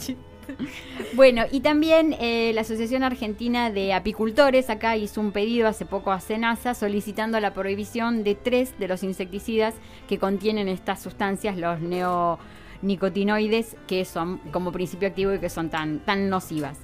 Bueno, 1.13 1.43
y 1.51 1.61
también 1.61 2.15
eh, 2.19 2.51
la 2.53 2.61
Asociación 2.61 3.03
Argentina 3.03 3.71
de 3.71 3.93
Apicultores 3.93 4.69
acá 4.69 4.97
hizo 4.97 5.21
un 5.21 5.31
pedido 5.31 5.67
hace 5.67 5.85
poco 5.85 6.11
a 6.11 6.19
Senasa 6.19 6.73
solicitando 6.73 7.39
la 7.39 7.53
prohibición 7.53 8.23
de 8.23 8.35
tres 8.35 8.77
de 8.77 8.87
los 8.87 9.03
insecticidas 9.03 9.75
que 10.07 10.19
contienen 10.19 10.67
estas 10.67 11.01
sustancias, 11.01 11.57
los 11.57 11.79
neonicotinoides, 11.79 13.75
que 13.87 14.05
son 14.05 14.39
como 14.51 14.71
principio 14.71 15.07
activo 15.07 15.33
y 15.33 15.39
que 15.39 15.49
son 15.49 15.69
tan, 15.69 15.99
tan 15.99 16.29
nocivas. 16.29 16.77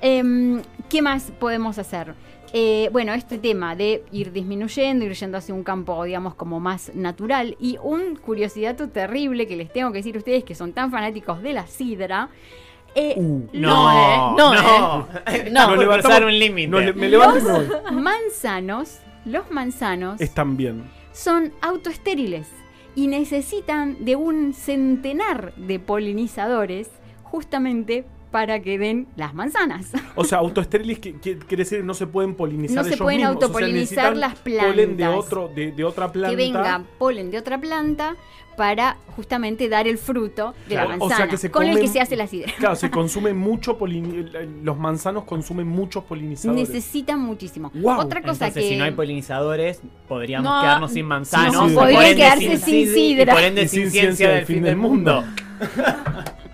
Em, 0.00 0.62
¿Qué 0.88 1.02
más 1.02 1.32
podemos 1.38 1.78
hacer? 1.78 2.14
Eh, 2.54 2.88
bueno, 2.92 3.12
este 3.12 3.36
tema 3.38 3.76
de 3.76 4.04
ir 4.10 4.32
disminuyendo, 4.32 5.04
ir 5.04 5.12
yendo 5.12 5.36
hacia 5.36 5.54
un 5.54 5.62
campo, 5.62 6.02
digamos, 6.04 6.34
como 6.34 6.60
más 6.60 6.90
natural. 6.94 7.56
Y 7.60 7.78
un 7.82 8.16
curiosidad 8.16 8.74
terrible 8.88 9.46
que 9.46 9.56
les 9.56 9.70
tengo 9.72 9.92
que 9.92 9.98
decir 9.98 10.14
a 10.16 10.18
ustedes 10.18 10.44
que 10.44 10.54
son 10.54 10.72
tan 10.72 10.90
fanáticos 10.90 11.42
de 11.42 11.52
la 11.52 11.66
sidra. 11.66 12.30
eh, 12.94 13.14
Uh. 13.18 13.48
No, 13.52 13.90
eh, 13.92 14.16
no, 14.38 14.54
no. 14.54 15.08
eh. 15.26 15.50
No, 15.52 15.76
No. 15.76 16.26
un 16.26 16.38
límite. 16.38 16.68
No, 16.68 16.80
le- 16.80 16.94
me 16.94 17.08
levanto 17.10 17.38
y 17.38 17.42
me 17.42 17.50
voy. 17.52 18.02
manzanos, 18.02 19.00
los 19.26 19.50
manzanos, 19.50 20.18
Están 20.20 20.56
bien. 20.56 20.84
son 21.12 21.52
autoestériles 21.60 22.48
y 22.94 23.08
necesitan 23.08 24.02
de 24.06 24.16
un 24.16 24.54
centenar 24.54 25.52
de 25.56 25.78
polinizadores 25.78 26.88
justamente 27.24 28.06
para 28.30 28.60
que 28.60 28.78
den 28.78 29.06
las 29.16 29.34
manzanas. 29.34 29.90
O 30.16 30.24
sea, 30.24 30.38
autoestériles 30.38 30.98
que, 30.98 31.14
que 31.14 31.38
quiere 31.38 31.62
decir 31.64 31.78
que 31.78 31.84
no 31.84 31.94
se 31.94 32.06
pueden 32.06 32.34
polinizar 32.34 32.76
No 32.78 32.82
se 32.84 32.88
ellos 32.90 33.00
pueden 33.00 33.20
mismos. 33.20 33.36
O 33.36 33.38
sea, 33.38 33.46
autopolinizar 33.46 34.16
las 34.16 34.34
Polen 34.38 34.96
de, 34.96 35.04
plantas. 35.04 35.24
otro, 35.24 35.48
de, 35.54 35.72
de 35.72 35.84
otra 35.84 36.10
planta. 36.12 36.30
Que 36.30 36.36
venga 36.36 36.82
polen 36.98 37.30
de 37.30 37.38
otra 37.38 37.58
planta 37.60 38.16
para 38.56 38.96
justamente 39.14 39.68
dar 39.68 39.86
el 39.86 39.98
fruto 39.98 40.52
de 40.66 40.74
Claro, 40.74 40.88
la 40.88 40.94
o 40.96 40.98
manzana, 40.98 41.16
sea 41.16 41.28
que 41.28 41.36
se 41.36 41.48
con 41.52 41.64
el 41.64 41.78
que 41.78 41.86
se 41.86 42.00
hace 42.00 42.16
la 42.16 42.26
sidra. 42.26 42.52
Claro, 42.58 42.74
se 42.74 42.90
consume 42.90 43.32
mucho 43.32 43.78
polin... 43.78 44.28
Los 44.64 44.76
manzanos 44.76 45.22
consumen 45.24 45.68
muchos 45.68 46.02
polinizadores. 46.02 46.68
Necesitan 46.68 47.20
muchísimo. 47.20 47.70
Guau. 47.72 48.00
Otra 48.00 48.20
cosa 48.20 48.48
Entonces, 48.48 48.64
que 48.64 48.68
si 48.70 48.76
no 48.76 48.82
hay 48.84 48.90
polinizadores, 48.90 49.80
podríamos 50.08 50.50
No, 50.50 50.60
quedarnos 50.60 50.90
sin 50.92 51.06
manzanos. 51.06 51.54
sí, 51.54 51.64
y 51.66 51.68
sí. 51.68 51.74
por 51.76 51.84
Podrían 51.84 52.16
quedarse 52.16 52.56
sin 52.58 52.74
sid- 52.88 52.94
sidra. 52.94 53.32
Y 53.32 53.36
por 53.36 53.44
ende 53.44 53.62
Y 53.62 53.68
sin 53.68 53.82
sin 53.82 53.90
ciencia 53.92 54.30
del 54.30 54.44
fin 54.44 54.62
del 54.64 54.76
mundo. 54.76 55.22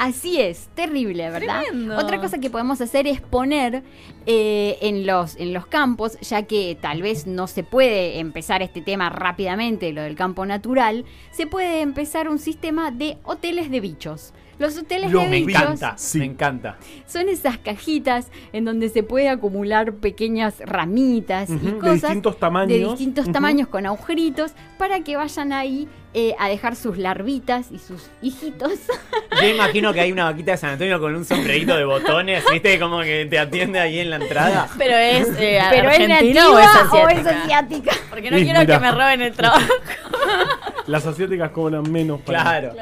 Así 0.00 0.40
es, 0.40 0.70
terrible, 0.74 1.28
¿verdad? 1.28 1.60
Tremendo. 1.60 1.98
Otra 1.98 2.18
cosa 2.22 2.38
que 2.38 2.48
podemos 2.48 2.80
hacer 2.80 3.06
es 3.06 3.20
poner 3.20 3.82
eh, 4.24 4.78
en, 4.80 5.06
los, 5.06 5.36
en 5.36 5.52
los 5.52 5.66
campos, 5.66 6.18
ya 6.20 6.44
que 6.44 6.74
tal 6.80 7.02
vez 7.02 7.26
no 7.26 7.46
se 7.46 7.64
puede 7.64 8.18
empezar 8.18 8.62
este 8.62 8.80
tema 8.80 9.10
rápidamente, 9.10 9.92
lo 9.92 10.00
del 10.00 10.16
campo 10.16 10.46
natural, 10.46 11.04
se 11.32 11.46
puede 11.46 11.82
empezar 11.82 12.30
un 12.30 12.38
sistema 12.38 12.90
de 12.90 13.18
hoteles 13.24 13.70
de 13.70 13.80
bichos. 13.80 14.32
Los 14.60 14.76
hoteles 14.78 15.10
Los 15.10 15.24
de 15.24 15.28
Me 15.30 15.40
bichos 15.42 15.62
encanta, 15.62 15.94
Sí. 15.96 16.18
me 16.18 16.26
encanta. 16.26 16.76
son 17.06 17.28
esas 17.28 17.58
cajitas 17.58 18.28
en 18.52 18.64
donde 18.66 18.88
se 18.90 19.02
puede 19.02 19.28
acumular 19.28 19.94
pequeñas 19.94 20.54
ramitas 20.60 21.50
y 21.50 21.56
de 21.56 21.78
cosas 21.78 22.02
distintos 22.02 22.38
tamaños. 22.38 22.68
de 22.78 22.84
distintos 22.86 23.32
tamaños 23.32 23.66
con 23.68 23.86
agujeritos 23.86 24.52
para 24.78 25.00
que 25.00 25.16
vayan 25.16 25.52
ahí 25.54 25.88
eh, 26.12 26.34
a 26.38 26.48
dejar 26.48 26.74
sus 26.76 26.98
larvitas 26.98 27.70
y 27.70 27.78
sus 27.78 28.10
hijitos. 28.20 28.72
Yo 29.40 29.48
imagino 29.48 29.92
que 29.94 30.00
hay 30.00 30.12
una 30.12 30.24
vaquita 30.24 30.50
de 30.52 30.56
San 30.58 30.70
Antonio 30.70 31.00
con 31.00 31.14
un 31.14 31.24
sombrerito 31.24 31.76
de 31.76 31.84
botones, 31.84 32.44
¿viste? 32.52 32.78
Como 32.78 33.00
que 33.00 33.26
te 33.30 33.38
atiende 33.38 33.78
ahí 33.78 34.00
en 34.00 34.10
la 34.10 34.16
entrada. 34.16 34.68
Pero 34.76 34.94
es 34.96 35.28
eh, 35.38 35.60
Pero 35.70 35.88
es 35.88 36.06
nativa 36.08 36.50
o 36.50 36.58
es 36.58 36.66
o 36.92 37.08
es 37.08 37.26
asiática. 37.26 37.92
Porque 38.10 38.30
no 38.30 38.36
Y 38.38 38.42
quiero 38.44 38.60
mira. 38.60 38.74
que 38.78 38.80
me 38.84 38.90
roben 38.90 39.22
el 39.22 39.32
trabajo. 39.32 39.72
Las 40.86 41.06
asiáticas 41.06 41.50
cobran 41.52 41.90
menos. 41.90 42.20
para- 42.22 42.42
Claro. 42.42 42.72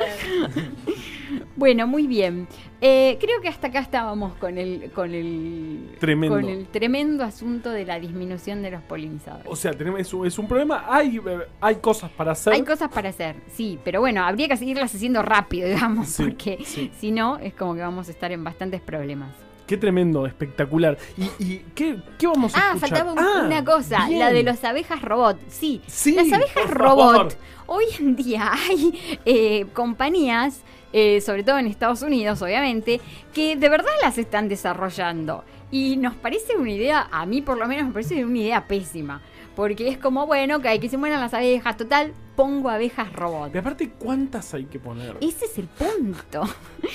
Bueno, 1.59 1.89
muy 1.89 2.07
bien. 2.07 2.47
Eh, 2.81 3.19
creo 3.21 3.41
que 3.41 3.49
hasta 3.49 3.67
acá 3.67 3.81
estábamos 3.81 4.33
con 4.37 4.57
el, 4.59 4.93
con 4.93 5.13
el 5.13 5.91
Tremendo. 5.99 6.37
con 6.37 6.49
el 6.49 6.69
tremendo 6.69 7.25
asunto 7.25 7.71
de 7.71 7.85
la 7.85 7.99
disminución 7.99 8.63
de 8.63 8.71
los 8.71 8.81
polinizadores. 8.83 9.45
O 9.51 9.57
sea, 9.57 9.73
es, 9.99 10.15
un, 10.15 10.25
es 10.25 10.39
un 10.39 10.47
problema. 10.47 10.85
Hay, 10.89 11.17
eh, 11.17 11.39
hay 11.61 11.75
cosas 11.77 12.13
para 12.13 12.31
hacer. 12.33 12.53
Hay 12.53 12.63
cosas 12.63 12.89
para 12.93 13.09
hacer, 13.09 13.35
sí, 13.53 13.77
pero 13.83 13.99
bueno, 13.99 14.23
habría 14.25 14.47
que 14.47 14.57
seguirlas 14.57 14.95
haciendo 14.95 15.21
rápido, 15.23 15.67
digamos, 15.69 16.07
Sí, 16.09 16.23
porque 16.23 16.59
sí. 16.65 16.93
si 16.97 17.11
no, 17.11 17.39
es 17.39 17.55
como 17.55 17.75
que 17.75 17.81
vamos 17.81 18.07
a 18.07 18.13
estar 18.13 18.31
en 18.31 18.45
bastantes 18.45 18.81
problemas. 18.81 19.35
Qué 19.67 19.77
tremendo, 19.77 20.27
espectacular. 20.27 20.97
¿Y, 21.19 21.25
y 21.45 21.59
qué, 21.75 22.01
qué 22.19 22.27
vamos 22.29 22.55
a 22.55 22.59
Ah, 22.59 22.75
escuchar? 22.77 22.89
faltaba 23.01 23.13
un- 23.13 23.19
Ah, 23.19 23.43
una 23.47 23.65
cosa, 23.65 24.07
bien. 24.07 24.21
la 24.21 24.31
de 24.33 24.45
las 24.45 24.63
abejas 24.63 25.03
robot. 25.03 25.39
Sí, 25.49 25.83
Sí, 25.89 26.13
las 26.15 26.33
abejas 26.33 26.71
robot. 26.71 27.33
favor. 27.33 27.33
Hoy 27.67 27.85
en 27.99 28.15
día 28.17 28.51
hay 28.71 28.99
eh, 29.27 29.67
compañías, 29.75 30.63
eh, 30.93 31.21
sobre 31.21 31.43
todo 31.45 31.59
en 31.59 31.67
Estados 31.67 32.03
Unidos, 32.03 32.41
obviamente, 32.43 33.01
que 33.33 33.57
de 33.57 33.69
verdad 33.69 33.91
las 34.03 34.19
están 34.19 34.49
desarrollando. 34.49 35.45
Y 35.71 35.97
nos 35.97 36.15
parece 36.15 36.57
una 36.57 36.71
idea, 36.71 37.09
a 37.11 37.27
mí 37.27 37.43
por 37.43 37.59
lo 37.59 37.67
menos 37.67 37.87
me 37.87 37.93
parece 37.93 38.25
una 38.25 38.39
idea 38.39 38.67
pésima. 38.67 39.21
Porque 39.55 39.89
es 39.89 39.99
como, 39.99 40.27
bueno, 40.27 40.61
que 40.61 40.69
hay 40.69 40.79
que 40.79 40.89
se 40.89 40.97
mueran 40.97 41.21
las 41.21 41.35
abejas, 41.35 41.77
total, 41.77 42.13
pongo 42.39 42.71
abejas 42.71 43.13
robot. 43.13 43.53
Y 43.53 43.59
aparte, 43.59 43.91
¿cuántas 43.99 44.55
hay 44.55 44.67
que 44.67 44.79
poner? 44.79 45.17
Ese 45.21 45.47
es 45.47 45.59
el 45.59 45.67
punto. 45.67 46.43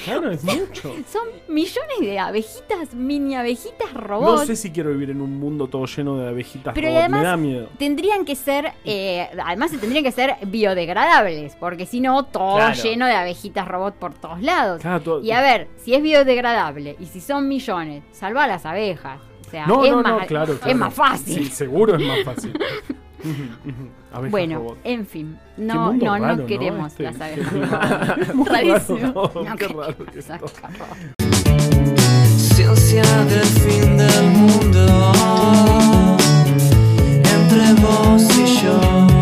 Claro, 0.05 0.31
es 0.31 0.41
mucho. 0.45 0.95
Son 1.11 1.27
millones 1.49 1.99
de 1.99 2.17
abejitas, 2.17 2.93
mini 2.95 3.35
abejitas 3.35 3.93
No 3.93 3.99
robot. 3.99 4.45
sé 4.45 4.55
si 4.55 4.71
quiero 4.71 4.91
vivir 4.91 5.09
en 5.09 5.19
un 5.21 5.37
mundo 5.37 5.67
todo 5.67 5.85
lleno 5.85 6.15
de 6.17 6.29
abejitas 6.29 6.73
Pero 6.73 6.87
robot. 6.87 6.99
además- 7.01 7.19
Me 7.21 7.27
da 7.27 7.35
miedo. 7.37 7.67
Tendrían 7.77 8.23
que 8.23 8.37
ser, 8.37 8.71
eh, 8.85 9.27
además 9.45 9.71
tendrían 9.77 10.05
que 10.05 10.13
ser 10.13 10.37
biodegradables, 10.47 11.57
porque 11.57 11.85
si 11.85 11.99
no, 11.99 12.23
todo 12.23 12.55
Claro. 12.55 12.81
lleno 12.81 13.05
de 13.05 13.13
abejitas 13.13 13.67
robot 13.67 13.95
por 13.95 14.13
todos 14.13 14.41
lados. 14.41 14.81
Claro, 14.81 15.01
todo- 15.01 15.21
Y 15.21 15.31
a 15.31 15.41
ver, 15.41 15.67
si 15.75 15.93
es 15.93 16.01
biodegradable 16.01 16.95
y 17.01 17.05
si 17.07 17.19
son 17.19 17.49
millones, 17.49 18.01
salva 18.13 18.45
a 18.45 18.47
las 18.47 18.65
abejas. 18.65 19.19
O 19.45 19.49
sea, 19.51 19.67
No, 19.67 19.83
es, 19.83 19.91
no, 19.91 20.01
más, 20.01 20.21
no, 20.21 20.25
claro, 20.25 20.57
es 20.65 20.75
más 20.75 20.93
fácil. 20.93 21.35
Sí, 21.35 21.45
seguro 21.51 21.95
es 21.95 22.01
más 22.07 22.23
fácil. 22.23 22.53
Abejas 24.11 24.31
bueno, 24.31 24.55
robot. 24.59 24.77
en 24.83 25.05
fin, 25.07 25.37
no, 25.57 25.87
mundo 25.91 26.05
no, 26.05 26.17
raro, 26.19 26.35
no 26.37 26.45
queremos 26.45 26.91
Este, 26.91 27.03
las 27.03 27.21
abejas. 27.21 28.35
Muy 28.35 28.45
Rarísimo. 28.47 29.31
No 29.45 29.55
qué 29.55 29.67
queremos 29.67 29.87
raro 29.87 30.05
que 30.11 30.19
es 30.19 30.29
las 30.29 30.41
abejas. 30.41 30.97
Ciencia 32.37 33.03
del 33.25 33.43
fin 33.45 33.97
del 33.97 34.23